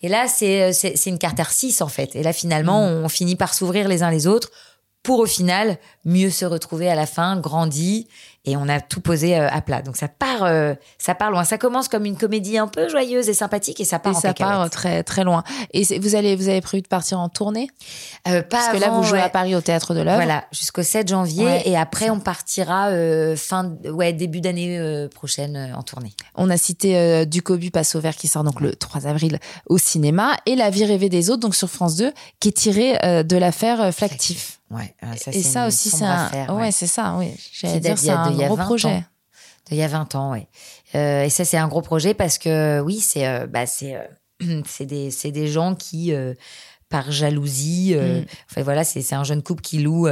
[0.02, 2.16] et là, c'est, c'est, c'est une catharsis, en fait.
[2.16, 3.04] Et là, finalement, Mmh.
[3.04, 4.48] on finit par s'ouvrir les uns les autres
[5.02, 8.06] pour au final mieux se retrouver à la fin, grandi,
[8.46, 9.82] et on a tout posé euh, à plat.
[9.82, 11.44] Donc ça part, euh, ça part loin.
[11.44, 14.20] Ça commence comme une comédie un peu joyeuse et sympathique, et ça part Et en
[14.20, 14.56] ça cacahuète.
[14.56, 15.42] part très très loin.
[15.72, 17.68] Et vous allez vous avez prévu de partir en tournée?
[18.28, 19.24] Euh, pas Parce que là vous jouez ouais.
[19.24, 20.16] à Paris au théâtre de l'œuvre.
[20.16, 25.74] Voilà, jusqu'au 7 janvier Ouais, et après on partira euh, fin ouais début d'année prochaine
[25.76, 26.14] en tournée.
[26.34, 30.36] On a cité Ducobu passe au vert qui sort donc le 3 avril au cinéma
[30.46, 33.36] et La vie rêvée des autres donc sur France 2 qui est tiré euh, de
[33.36, 34.59] l'affaire Flactif.
[34.70, 36.70] Ouais, euh, ça, et ça aussi c'est un affaire, ouais, ouais.
[36.72, 37.32] c'est ça oui.
[37.52, 38.88] J'allais dire c'est un gros 20 projet.
[38.88, 39.04] ans.
[39.72, 40.48] Il y a 20 ans, ouais.
[40.94, 44.62] Euh, et ça c'est un gros projet parce que oui, c'est euh, bah c'est euh,
[44.66, 46.34] c'est des c'est des gens qui euh,
[46.88, 48.24] par jalousie, Mm.
[48.50, 50.08] enfin voilà, c'est c'est un jeune couple qui loue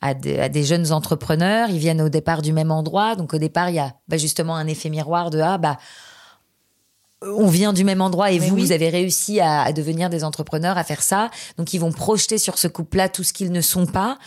[0.00, 1.68] à, des, à des jeunes entrepreneurs.
[1.70, 4.56] Ils viennent au départ du même endroit, donc au départ il y a bah, justement
[4.56, 5.78] un effet miroir de ah bah
[7.22, 8.62] on vient du même endroit et Mais vous, oui.
[8.62, 11.30] vous avez réussi à, à devenir des entrepreneurs, à faire ça.
[11.58, 14.18] Donc, ils vont projeter sur ce couple-là tout ce qu'ils ne sont pas,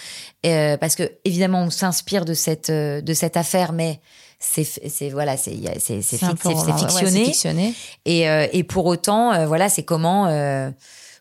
[0.46, 4.00] Euh, parce que évidemment, on s'inspire de cette euh, de cette affaire, mais
[4.40, 7.26] c'est c'est voilà, c'est c'est fictionné.
[7.26, 7.74] fictionné.
[8.06, 10.70] Et euh, et pour autant, euh, voilà, c'est comment euh,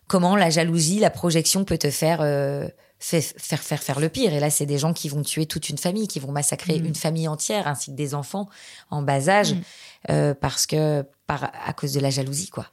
[0.07, 2.67] comment la jalousie, la projection peut te faire euh,
[2.99, 4.33] faire faire faire le pire.
[4.33, 6.85] Et là, c'est des gens qui vont tuer toute une famille, qui vont massacrer Mm.
[6.85, 8.47] une famille entière, ainsi que des enfants
[8.91, 9.61] en bas âge, Mm.
[10.09, 12.67] Euh, parce que par à cause de la jalousie, quoi.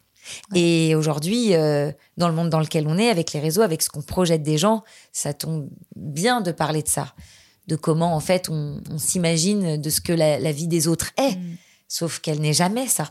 [0.55, 3.89] Et aujourd'hui, euh, dans le monde dans lequel on est, avec les réseaux, avec ce
[3.89, 7.14] qu'on projette des gens, ça tombe bien de parler de ça,
[7.68, 11.11] de comment en fait on, on s'imagine de ce que la, la vie des autres
[11.16, 11.57] est, Mm.
[11.89, 13.11] sauf qu'elle n'est jamais ça.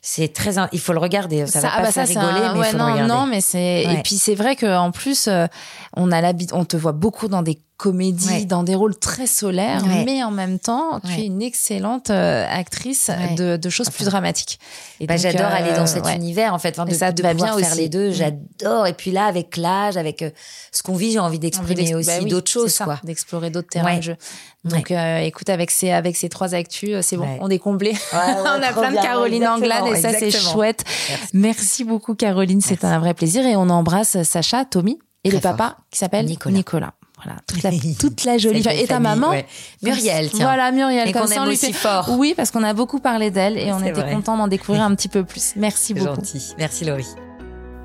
[0.00, 1.46] C'est très, in- il faut le regarder.
[1.46, 3.12] Ça, va ah pas bah ça, rigoler, un- mais il ouais, faut non, le regarder.
[3.14, 3.94] non, mais c'est Ouais.
[3.98, 5.46] et puis c'est vrai que en plus euh,
[5.94, 8.44] on a l'habitude, on te voit beaucoup dans des comédies, Ouais.
[8.44, 10.02] dans des rôles très solaires, Ouais.
[10.04, 11.20] mais en même temps tu Ouais.
[11.20, 13.34] es une excellente euh, actrice Ouais.
[13.36, 14.58] de, de choses plus dramatiques.
[15.00, 16.16] Et Bah, j'adore euh, aller dans cet ouais.
[16.16, 17.78] univers en fait, enfin, de, ça de va bien faire aussi.
[17.78, 18.10] les deux.
[18.10, 18.12] Mm.
[18.12, 18.86] J'adore.
[18.88, 20.30] Et puis là, avec l'âge, avec euh,
[20.72, 22.98] ce qu'on vit, j'ai envie d'exprimer d'ex- aussi bah oui, d'autres choses, ça, quoi.
[23.04, 24.16] d'explorer d'autres terrains de jeu.
[24.64, 27.94] Donc euh, écoute, avec ces avec ces trois actus, euh, c'est bon, on est comblé.
[28.12, 30.82] on a plein de Caroline Anglade et ça c'est chouette.
[31.08, 31.26] Merci.
[31.32, 35.42] Merci beaucoup Caroline, c'est un vrai plaisir et on embrasse Sacha, Tommy et Très le
[35.42, 36.54] papa qui s'appelle Nicolas.
[36.56, 36.92] Nicolas.
[37.22, 38.60] Voilà, toute la, toute la jolie.
[38.60, 39.46] Et ta famille, maman ouais.
[39.82, 40.46] Muriel, tiens.
[40.46, 41.08] Voilà, Muriel.
[41.08, 42.10] Et comme qu'on ça, aime on lui aussi fait- fort.
[42.18, 44.12] Oui, parce qu'on a beaucoup parlé d'elle et on était vrai.
[44.12, 45.54] content d'en découvrir un petit peu plus.
[45.56, 46.14] Merci beaucoup.
[46.16, 46.54] gentil.
[46.58, 47.06] Merci Laurie.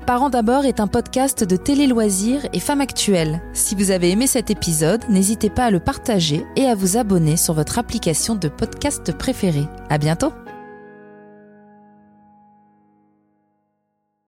[0.06, 3.40] Parents d'abord est un podcast de télé loisirs et femmes actuelles.
[3.54, 7.36] Si vous avez aimé cet épisode, n'hésitez pas à le partager et à vous abonner
[7.38, 9.66] sur votre application de podcast préférée.
[9.88, 10.32] À bientôt!